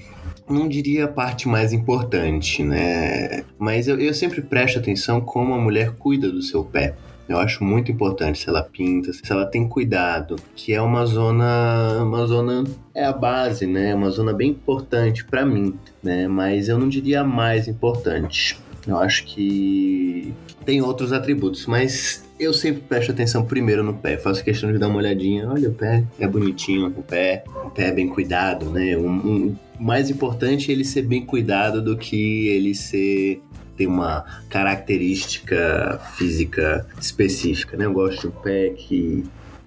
não 0.49 0.67
diria 0.67 1.05
a 1.05 1.07
parte 1.07 1.47
mais 1.47 1.73
importante, 1.73 2.63
né? 2.63 3.43
Mas 3.57 3.87
eu, 3.87 3.99
eu 3.99 4.13
sempre 4.13 4.41
presto 4.41 4.79
atenção 4.79 5.21
como 5.21 5.53
a 5.53 5.57
mulher 5.57 5.91
cuida 5.91 6.31
do 6.31 6.41
seu 6.41 6.63
pé. 6.63 6.95
Eu 7.27 7.37
acho 7.39 7.63
muito 7.63 7.91
importante 7.91 8.39
se 8.39 8.49
ela 8.49 8.63
pinta, 8.63 9.13
se 9.13 9.31
ela 9.31 9.45
tem 9.45 9.67
cuidado, 9.67 10.35
que 10.55 10.73
é 10.73 10.81
uma 10.81 11.05
zona, 11.05 12.03
uma 12.03 12.25
zona 12.25 12.65
é 12.93 13.05
a 13.05 13.13
base, 13.13 13.65
né? 13.65 13.95
Uma 13.95 14.09
zona 14.09 14.33
bem 14.33 14.51
importante 14.51 15.23
para 15.23 15.45
mim, 15.45 15.73
né? 16.03 16.27
Mas 16.27 16.67
eu 16.67 16.77
não 16.77 16.89
diria 16.89 17.21
a 17.21 17.23
mais 17.23 17.67
importante. 17.67 18.59
Eu 18.85 18.97
acho 18.97 19.25
que 19.25 20.33
tem 20.65 20.81
outros 20.81 21.13
atributos, 21.13 21.65
mas 21.65 22.25
eu 22.37 22.53
sempre 22.53 22.81
presto 22.81 23.11
atenção 23.11 23.45
primeiro 23.45 23.83
no 23.83 23.93
pé. 23.93 24.17
Faço 24.17 24.43
questão 24.43 24.71
de 24.71 24.77
dar 24.77 24.89
uma 24.89 24.97
olhadinha. 24.97 25.49
Olha, 25.49 25.69
o 25.69 25.73
pé 25.73 26.03
é 26.19 26.27
bonitinho, 26.27 26.87
o 26.87 27.03
pé, 27.03 27.43
o 27.65 27.69
pé 27.69 27.87
é 27.87 27.91
bem 27.91 28.09
cuidado, 28.09 28.69
né? 28.69 28.97
Um, 28.97 29.09
um, 29.09 29.55
mais 29.83 30.09
importante 30.09 30.71
é 30.71 30.73
ele 30.73 30.85
ser 30.85 31.01
bem 31.03 31.25
cuidado 31.25 31.81
do 31.81 31.97
que 31.97 32.47
ele 32.47 32.73
ser 32.73 33.41
ter 33.75 33.87
uma 33.87 34.23
característica 34.49 35.99
física 36.15 36.87
específica, 36.99 37.75
né? 37.75 37.85
Eu 37.85 37.93
gosto 37.93 38.21
de 38.21 38.27
um 38.27 38.31
pé 38.31 38.69
que 38.69 39.23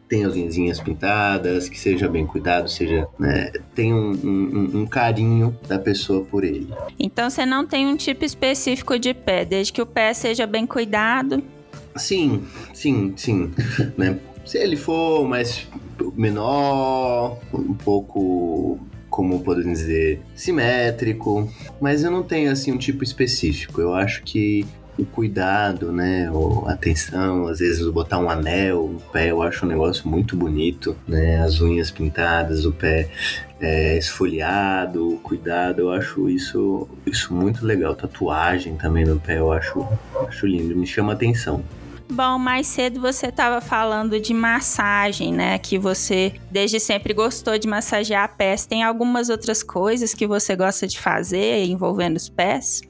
tenha 0.09 0.29
as 0.29 0.35
unhas 0.35 0.81
pintadas, 0.81 1.69
que 1.69 1.79
seja 1.79 2.09
bem 2.09 2.25
cuidado, 2.25 2.71
seja, 2.71 3.09
né, 3.19 3.51
tem 3.75 3.93
um, 3.93 4.13
um, 4.13 4.71
um, 4.83 4.87
carinho 4.87 5.59
da 5.67 5.81
pessoa 5.81 6.25
por 6.25 6.45
ele. 6.45 6.69
Então 6.97 7.29
você 7.29 7.45
não 7.45 7.67
tem 7.67 7.89
um 7.89 7.97
tipo 7.97 8.25
específico 8.25 9.01
de 9.01 9.13
pé, 9.13 9.45
desde 9.45 9.73
que 9.73 9.83
o 9.83 9.87
pé 9.87 10.15
seja 10.15 10.47
bem 10.47 10.65
cuidado. 10.65 11.43
Sim, 11.97 12.45
sim, 12.73 13.15
sim, 13.17 13.51
né? 13.99 14.17
Se 14.45 14.59
ele 14.59 14.77
for 14.77 15.27
mais 15.27 15.67
menor, 16.15 17.39
um 17.53 17.75
pouco 17.75 18.79
como 19.17 19.41
podemos 19.41 19.79
dizer, 19.79 20.21
simétrico, 20.35 21.51
mas 21.81 22.05
eu 22.05 22.11
não 22.11 22.23
tenho 22.23 22.53
assim 22.53 22.71
um 22.71 22.77
tipo 22.77 23.03
específico. 23.03 23.81
Eu 23.81 23.95
acho 23.95 24.23
que 24.23 24.67
o 24.99 25.07
cuidado, 25.07 25.91
né, 25.91 26.31
a 26.67 26.73
atenção, 26.73 27.49
às 27.49 27.61
vezes 27.61 27.87
botar 27.89 28.19
um 28.19 28.29
anel 28.29 28.91
no 28.93 29.01
pé, 29.01 29.31
eu 29.31 29.41
acho 29.41 29.65
um 29.65 29.69
negócio 29.71 30.07
muito 30.07 30.37
bonito, 30.37 30.95
né, 31.09 31.41
as 31.43 31.63
unhas 31.63 31.91
pintadas, 31.91 32.67
o 32.67 32.73
pé 32.73 33.09
é, 33.59 33.97
esfoliado, 33.97 35.19
cuidado, 35.23 35.81
eu 35.81 35.91
acho 35.91 36.29
isso, 36.29 36.87
isso 37.07 37.33
muito 37.33 37.65
legal. 37.65 37.95
Tatuagem 37.95 38.77
também 38.77 39.07
no 39.07 39.19
pé, 39.19 39.39
eu 39.39 39.51
acho, 39.51 39.89
acho 40.29 40.47
lindo, 40.47 40.77
me 40.77 40.87
chama 40.87 41.15
atenção. 41.15 41.65
Bom, 42.09 42.39
mais 42.39 42.69
cedo 42.69 43.01
você 43.01 43.27
estava 43.27 43.61
falando 43.61 44.21
de 44.21 44.33
massagem, 44.33 45.33
né? 45.33 45.59
Que 45.59 45.77
você 45.77 46.33
desde 46.51 46.79
sempre 46.79 47.13
gostou 47.13 47.59
de 47.59 47.67
massagear 47.67 48.37
pés. 48.37 48.65
Tem 48.65 48.83
algumas 48.83 49.29
outras 49.29 49.63
coisas 49.63 50.15
que 50.15 50.27
você 50.27 50.55
gosta 50.55 50.87
de 50.87 50.99
fazer 50.99 51.65
envolvendo 51.65 52.17
os 52.17 52.29
pés? 52.29 52.83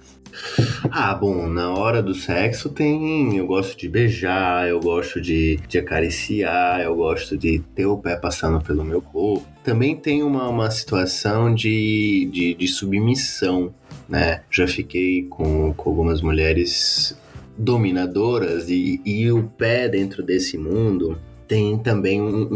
Ah, 0.90 1.14
bom, 1.14 1.46
na 1.48 1.72
hora 1.72 2.02
do 2.02 2.14
sexo 2.14 2.68
tem. 2.68 3.36
Eu 3.36 3.46
gosto 3.46 3.76
de 3.76 3.88
beijar, 3.88 4.68
eu 4.68 4.80
gosto 4.80 5.20
de, 5.20 5.58
de 5.68 5.78
acariciar, 5.78 6.80
eu 6.80 6.94
gosto 6.94 7.36
de 7.36 7.60
ter 7.74 7.86
o 7.86 7.96
pé 7.96 8.16
passando 8.16 8.62
pelo 8.62 8.84
meu 8.84 9.00
corpo. 9.00 9.46
Também 9.64 9.96
tem 9.96 10.22
uma, 10.22 10.48
uma 10.48 10.70
situação 10.70 11.54
de, 11.54 12.28
de, 12.30 12.54
de 12.54 12.68
submissão, 12.68 13.72
né? 14.08 14.42
Já 14.50 14.68
fiquei 14.68 15.24
com, 15.24 15.72
com 15.72 15.90
algumas 15.90 16.20
mulheres 16.20 17.16
dominadoras 17.58 18.68
e, 18.68 19.00
e 19.04 19.30
o 19.30 19.44
pé 19.44 19.88
dentro 19.88 20.22
desse 20.22 20.58
mundo 20.58 21.18
tem 21.46 21.78
também 21.78 22.20
um, 22.20 22.48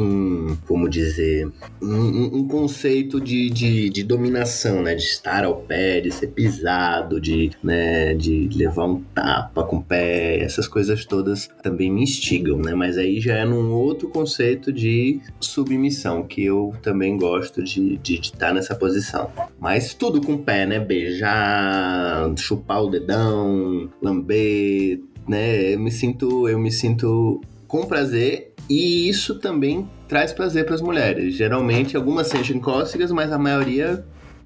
um 0.51 0.57
como 0.67 0.89
dizer, 0.89 1.51
um, 1.81 2.39
um 2.39 2.49
conceito 2.49 3.21
de, 3.21 3.49
de, 3.51 3.89
de, 3.91 4.03
dominação, 4.03 4.83
né? 4.83 4.95
De 4.95 5.03
estar 5.03 5.45
ao 5.45 5.57
pé, 5.57 6.01
de 6.01 6.11
ser 6.11 6.29
pisado, 6.29 7.21
de, 7.21 7.51
né? 7.63 8.15
de 8.15 8.49
levar 8.55 8.87
um 8.87 9.01
tapa 9.15 9.63
com 9.63 9.77
o 9.77 9.83
pé, 9.83 10.39
essas 10.41 10.67
coisas 10.67 11.05
todas 11.05 11.49
também 11.63 11.91
me 11.91 12.03
instigam, 12.03 12.59
né? 12.59 12.75
Mas 12.75 12.99
aí 12.99 13.21
já 13.21 13.37
é 13.37 13.45
num 13.45 13.73
outro 13.73 14.09
conceito 14.09 14.73
de 14.73 15.21
submissão, 15.41 16.23
que 16.23 16.45
eu 16.45 16.75
também 16.83 17.17
gosto 17.17 17.63
de, 17.63 17.97
de, 17.99 18.19
de 18.19 18.21
estar 18.21 18.53
nessa 18.53 18.75
posição. 18.75 19.31
Mas 19.59 19.95
tudo 19.95 20.21
com 20.21 20.35
o 20.35 20.39
pé, 20.39 20.67
né? 20.67 20.79
Beijar, 20.79 22.33
chupar 22.37 22.83
o 22.83 22.91
dedão, 22.91 23.89
lamber, 24.03 25.01
né? 25.29 25.75
Eu 25.75 25.79
me 25.79 25.91
sinto, 25.91 26.49
eu 26.49 26.59
me 26.59 26.73
sinto 26.73 27.41
com 27.71 27.87
prazer 27.87 28.50
e 28.71 29.09
isso 29.09 29.35
também 29.35 29.89
traz 30.07 30.33
prazer 30.33 30.65
para 30.65 30.77
as 30.77 30.81
mulheres. 30.81 31.35
Geralmente, 31.35 31.97
algumas 31.97 32.29
sentem 32.29 32.61
cócegas, 32.61 33.11
mas 33.11 33.33
a 33.33 33.39
maioria 33.39 34.05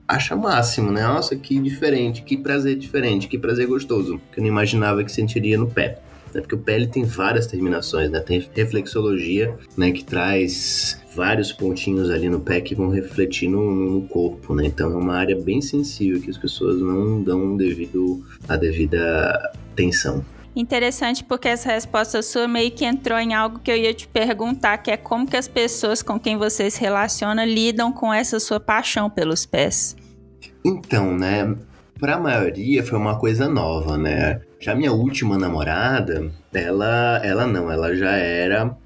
acha 0.09 0.35
máximo, 0.35 0.91
né? 0.91 1.07
Nossa, 1.07 1.37
que 1.37 1.61
diferente, 1.61 2.23
que 2.23 2.35
prazer 2.35 2.75
diferente, 2.75 3.29
que 3.29 3.39
prazer 3.39 3.67
gostoso. 3.67 4.19
Que 4.33 4.41
eu 4.41 4.43
não 4.43 4.49
imaginava 4.49 5.05
que 5.05 5.13
sentiria 5.13 5.59
no 5.59 5.67
pé. 5.67 5.99
Né? 6.33 6.41
Porque 6.41 6.55
o 6.55 6.59
pé 6.59 6.77
ele 6.77 6.87
tem 6.87 7.05
várias 7.05 7.47
terminações, 7.47 8.11
né? 8.11 8.19
Tem 8.19 8.43
reflexologia, 8.55 9.55
né? 9.77 9.93
Que 9.93 10.03
traz 10.03 10.99
vários 11.15 11.53
pontinhos 11.53 12.09
ali 12.09 12.31
no 12.31 12.41
pé 12.41 12.63
que 12.63 12.75
vão 12.75 12.89
refletir 12.89 13.51
no, 13.51 13.71
no, 13.71 14.09
corpo, 14.09 14.55
né? 14.55 14.65
Então 14.65 14.91
é 14.91 14.97
uma 14.97 15.17
área 15.17 15.39
bem 15.39 15.61
sensível 15.61 16.19
que 16.19 16.31
as 16.31 16.39
pessoas 16.39 16.81
não 16.81 17.23
dão 17.23 17.59
devido 17.59 18.25
a 18.49 18.57
devida 18.57 19.53
atenção. 19.71 20.25
Interessante 20.57 21.25
porque 21.25 21.49
essa 21.49 21.73
resposta 21.73 22.23
sua 22.23 22.47
meio 22.47 22.71
que 22.71 22.85
entrou 22.85 23.19
em 23.19 23.35
algo 23.35 23.59
que 23.59 23.71
eu 23.71 23.77
ia 23.77 23.93
te 23.93 24.07
perguntar, 24.07 24.79
que 24.79 24.91
é 24.91 24.97
como 24.97 25.27
que 25.27 25.37
as 25.37 25.49
pessoas 25.49 26.03
com 26.03 26.19
quem 26.19 26.37
você 26.37 26.71
se 26.71 26.81
relaciona 26.81 27.45
lidam 27.45 27.93
com 27.93 28.13
essa 28.13 28.39
sua 28.39 28.61
paixão 28.61 29.11
pelos 29.11 29.45
pés. 29.45 29.97
Então, 30.65 31.17
né, 31.17 31.57
para 31.99 32.15
a 32.15 32.21
maioria 32.21 32.85
foi 32.85 32.99
uma 32.99 33.19
coisa 33.19 33.49
nova, 33.49 33.99
né? 33.99 34.41
Já 34.61 34.75
minha 34.75 34.93
última 34.93 35.37
namorada, 35.37 36.31
ela, 36.53 37.21
ela 37.25 37.47
não, 37.47 37.71
ela 37.71 37.95
já 37.95 38.13
era 38.13 38.77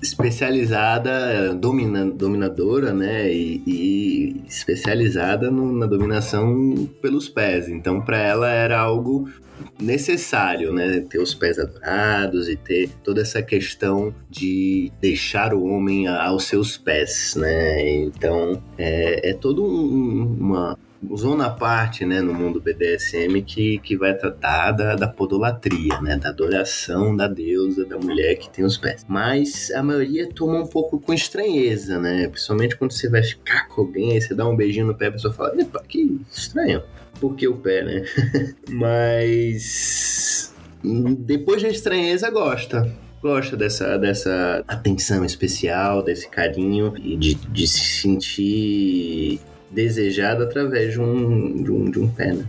especializada, 0.00 1.54
domina, 1.54 2.04
dominadora, 2.06 2.92
né? 2.92 3.32
E, 3.32 3.62
e 3.66 4.42
especializada 4.48 5.50
no, 5.50 5.72
na 5.72 5.86
dominação 5.86 6.88
pelos 7.02 7.28
pés. 7.28 7.68
Então, 7.68 8.00
para 8.00 8.18
ela 8.18 8.48
era 8.50 8.78
algo 8.78 9.28
necessário, 9.80 10.72
né? 10.72 11.00
Ter 11.00 11.18
os 11.18 11.34
pés 11.34 11.58
adorados 11.58 12.48
e 12.48 12.56
ter 12.56 12.90
toda 13.02 13.20
essa 13.20 13.42
questão 13.42 14.14
de 14.30 14.92
deixar 15.00 15.52
o 15.52 15.64
homem 15.64 16.06
aos 16.06 16.44
seus 16.44 16.76
pés, 16.76 17.34
né? 17.36 17.90
Então, 17.90 18.62
é, 18.76 19.30
é 19.30 19.34
todo 19.34 19.64
um, 19.64 20.36
uma 20.38 20.78
zona 21.14 21.46
à 21.46 21.50
parte, 21.50 22.04
né, 22.04 22.20
no 22.20 22.34
mundo 22.34 22.60
BDSM 22.60 23.40
que, 23.42 23.78
que 23.78 23.96
vai 23.96 24.14
tratar 24.14 24.72
da, 24.72 24.96
da 24.96 25.08
podolatria, 25.08 26.00
né, 26.00 26.16
da 26.16 26.30
adoração 26.30 27.16
da 27.16 27.28
deusa, 27.28 27.84
da 27.84 27.96
mulher 27.96 28.36
que 28.36 28.50
tem 28.50 28.64
os 28.64 28.76
pés. 28.76 29.04
Mas 29.08 29.70
a 29.70 29.82
maioria 29.82 30.28
toma 30.28 30.60
um 30.60 30.66
pouco 30.66 30.98
com 31.00 31.14
estranheza, 31.14 31.98
né, 31.98 32.28
principalmente 32.28 32.76
quando 32.76 32.92
você 32.92 33.08
vai 33.08 33.22
ficar 33.22 33.68
com 33.68 33.82
alguém, 33.82 34.12
aí 34.12 34.20
você 34.20 34.34
dá 34.34 34.46
um 34.46 34.56
beijinho 34.56 34.86
no 34.86 34.94
pé, 34.94 35.06
a 35.06 35.12
pessoa 35.12 35.32
fala, 35.32 35.60
epa, 35.60 35.82
que 35.86 36.20
estranho. 36.30 36.82
Por 37.20 37.34
que 37.34 37.48
o 37.48 37.56
pé, 37.56 37.82
né? 37.82 38.04
Mas 38.70 40.54
depois 41.18 41.62
da 41.62 41.68
estranheza 41.68 42.30
gosta 42.30 42.88
gosta 43.20 43.56
dessa, 43.56 43.98
dessa 43.98 44.62
atenção 44.68 45.24
especial, 45.24 46.02
desse 46.04 46.28
carinho 46.28 46.94
e 46.96 47.16
de, 47.16 47.34
de 47.34 47.66
se 47.66 47.80
sentir 47.80 49.40
desejado 49.70 50.42
através 50.42 50.92
de 50.92 51.00
um, 51.00 51.62
de 51.62 51.70
um, 51.70 51.90
de 51.90 51.98
um 51.98 52.08
pé, 52.08 52.32
né? 52.32 52.44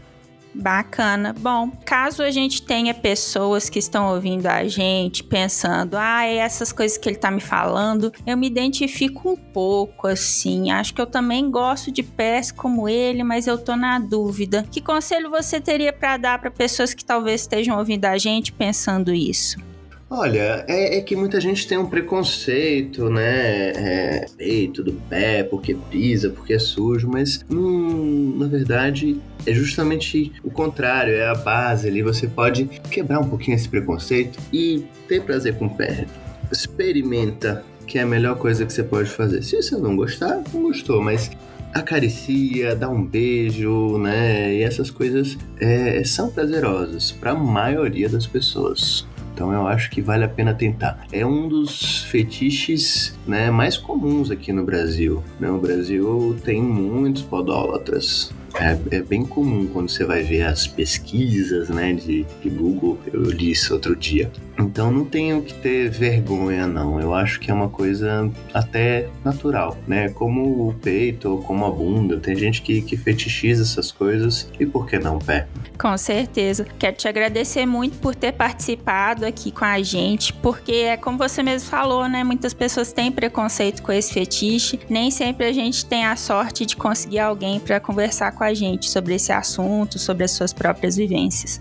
Bacana. 0.53 1.33
Bom, 1.39 1.71
caso 1.85 2.23
a 2.23 2.31
gente 2.31 2.63
tenha 2.63 2.93
pessoas 2.93 3.69
que 3.69 3.77
estão 3.77 4.13
ouvindo 4.13 4.47
a 4.47 4.67
gente 4.67 5.23
pensando, 5.23 5.95
ah, 5.95 6.25
é 6.25 6.37
essas 6.37 6.71
coisas 6.71 6.97
que 6.97 7.07
ele 7.07 7.17
tá 7.17 7.29
me 7.29 7.39
falando, 7.39 8.11
eu 8.25 8.35
me 8.35 8.47
identifico 8.47 9.29
um 9.29 9.35
pouco 9.35 10.07
assim. 10.07 10.71
Acho 10.71 10.93
que 10.93 11.01
eu 11.01 11.05
também 11.05 11.49
gosto 11.51 11.91
de 11.91 12.01
pés 12.01 12.51
como 12.51 12.89
ele, 12.89 13.23
mas 13.23 13.47
eu 13.47 13.57
tô 13.57 13.75
na 13.75 13.99
dúvida. 13.99 14.65
Que 14.71 14.81
conselho 14.81 15.29
você 15.29 15.61
teria 15.61 15.93
para 15.93 16.17
dar 16.17 16.39
para 16.39 16.51
pessoas 16.51 16.93
que 16.93 17.05
talvez 17.05 17.41
estejam 17.41 17.77
ouvindo 17.77 18.05
a 18.05 18.17
gente 18.17 18.51
pensando 18.51 19.13
isso? 19.13 19.68
Olha, 20.11 20.65
é, 20.67 20.97
é, 20.97 21.01
que 21.01 21.15
muita 21.15 21.39
gente 21.39 21.67
tem 21.67 21.77
um 21.77 21.85
preconceito, 21.85 23.11
né? 23.11 23.69
É, 23.69 24.25
peito 24.35 24.83
do 24.83 24.93
pé, 24.93 25.43
porque 25.43 25.75
pisa, 25.91 26.31
porque 26.31 26.53
é 26.53 26.59
sujo, 26.59 27.07
mas 27.07 27.45
hum, 27.47 28.35
na 28.39 28.47
verdade 28.47 29.21
é 29.45 29.53
justamente 29.53 30.31
o 30.43 30.49
contrário, 30.49 31.13
é 31.13 31.27
a 31.27 31.35
base 31.35 31.87
ali. 31.87 32.01
Você 32.01 32.25
pode 32.25 32.65
quebrar 32.89 33.19
um 33.19 33.29
pouquinho 33.29 33.53
esse 33.53 33.69
preconceito 33.69 34.39
e 34.51 34.83
ter 35.07 35.21
prazer 35.21 35.55
com 35.55 35.67
o 35.67 35.75
pé. 35.75 36.07
Experimenta, 36.51 37.63
que 37.85 37.99
é 37.99 38.01
a 38.01 38.07
melhor 38.07 38.35
coisa 38.35 38.65
que 38.65 38.73
você 38.73 38.81
pode 38.81 39.11
fazer. 39.11 39.43
Se 39.43 39.55
você 39.57 39.77
não 39.77 39.95
gostar, 39.95 40.41
não 40.51 40.63
gostou, 40.63 41.03
mas 41.03 41.29
acaricia, 41.71 42.75
dá 42.75 42.89
um 42.89 43.05
beijo, 43.05 43.99
né? 43.99 44.55
E 44.55 44.63
essas 44.63 44.89
coisas 44.89 45.37
é, 45.59 46.03
são 46.03 46.31
prazerosas 46.31 47.11
para 47.11 47.31
a 47.31 47.35
maioria 47.35 48.09
das 48.09 48.25
pessoas. 48.25 49.07
Então 49.33 49.51
eu 49.53 49.67
acho 49.67 49.89
que 49.89 50.01
vale 50.01 50.23
a 50.23 50.27
pena 50.27 50.53
tentar. 50.53 51.05
É 51.11 51.25
um 51.25 51.47
dos 51.47 52.03
fetiches 52.03 53.17
né, 53.25 53.49
mais 53.49 53.77
comuns 53.77 54.31
aqui 54.31 54.51
no 54.51 54.65
Brasil. 54.65 55.23
Né? 55.39 55.49
O 55.49 55.57
Brasil 55.57 56.37
tem 56.43 56.61
muitos 56.61 57.21
podólatras. 57.21 58.31
É, 58.55 58.97
é, 58.97 59.01
bem 59.01 59.23
comum 59.23 59.67
quando 59.67 59.89
você 59.89 60.03
vai 60.03 60.23
ver 60.23 60.41
as 60.41 60.65
pesquisas 60.65 61.69
né, 61.69 61.93
de, 61.93 62.25
de 62.41 62.49
Google. 62.49 62.97
Eu 63.13 63.23
li 63.23 63.51
isso 63.51 63.73
outro 63.73 63.95
dia. 63.95 64.31
Então 64.59 64.91
não 64.91 65.05
tenho 65.05 65.41
que 65.41 65.53
ter 65.53 65.89
vergonha, 65.89 66.67
não. 66.67 66.99
Eu 66.99 67.13
acho 67.13 67.39
que 67.39 67.49
é 67.49 67.53
uma 67.53 67.69
coisa 67.69 68.29
até 68.53 69.07
natural, 69.23 69.77
né? 69.87 70.09
Como 70.09 70.67
o 70.67 70.73
peito 70.73 71.29
ou 71.29 71.41
como 71.41 71.65
a 71.65 71.71
bunda. 71.71 72.19
Tem 72.19 72.35
gente 72.35 72.61
que, 72.61 72.81
que 72.81 72.97
fetichiza 72.97 73.63
essas 73.63 73.91
coisas 73.91 74.49
e 74.59 74.65
por 74.65 74.85
que 74.85 74.99
não 74.99 75.17
pé? 75.19 75.47
Com 75.77 75.97
certeza. 75.97 76.65
Quero 76.77 76.97
te 76.97 77.07
agradecer 77.07 77.65
muito 77.65 77.97
por 77.99 78.13
ter 78.13 78.33
participado 78.33 79.25
aqui 79.25 79.51
com 79.51 79.65
a 79.65 79.81
gente, 79.81 80.33
porque 80.33 80.71
é 80.71 80.97
como 80.97 81.17
você 81.17 81.41
mesmo 81.41 81.69
falou, 81.69 82.07
né? 82.07 82.23
Muitas 82.23 82.53
pessoas 82.53 82.91
têm 82.91 83.11
preconceito 83.11 83.81
com 83.81 83.91
esse 83.91 84.13
fetiche. 84.13 84.79
Nem 84.89 85.09
sempre 85.09 85.45
a 85.45 85.53
gente 85.53 85.85
tem 85.85 86.05
a 86.05 86.15
sorte 86.15 86.65
de 86.65 86.75
conseguir 86.75 87.19
alguém 87.19 87.59
para 87.59 87.79
conversar 87.79 88.33
com 88.33 88.43
a 88.43 88.53
gente 88.53 88.89
sobre 88.89 89.15
esse 89.15 89.31
assunto, 89.31 89.97
sobre 89.97 90.25
as 90.25 90.31
suas 90.31 90.51
próprias 90.51 90.97
vivências. 90.97 91.59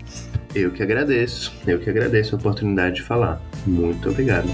Eu 0.55 0.71
que 0.71 0.81
agradeço, 0.81 1.53
eu 1.67 1.79
que 1.79 1.89
agradeço 1.89 2.35
a 2.35 2.39
oportunidade 2.39 2.95
de 2.95 3.03
falar. 3.03 3.41
Muito 3.67 4.09
obrigado. 4.09 4.47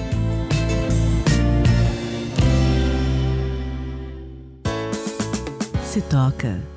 Se 5.83 6.01
toca. 6.01 6.74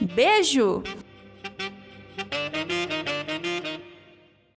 Beijo! 0.01 0.82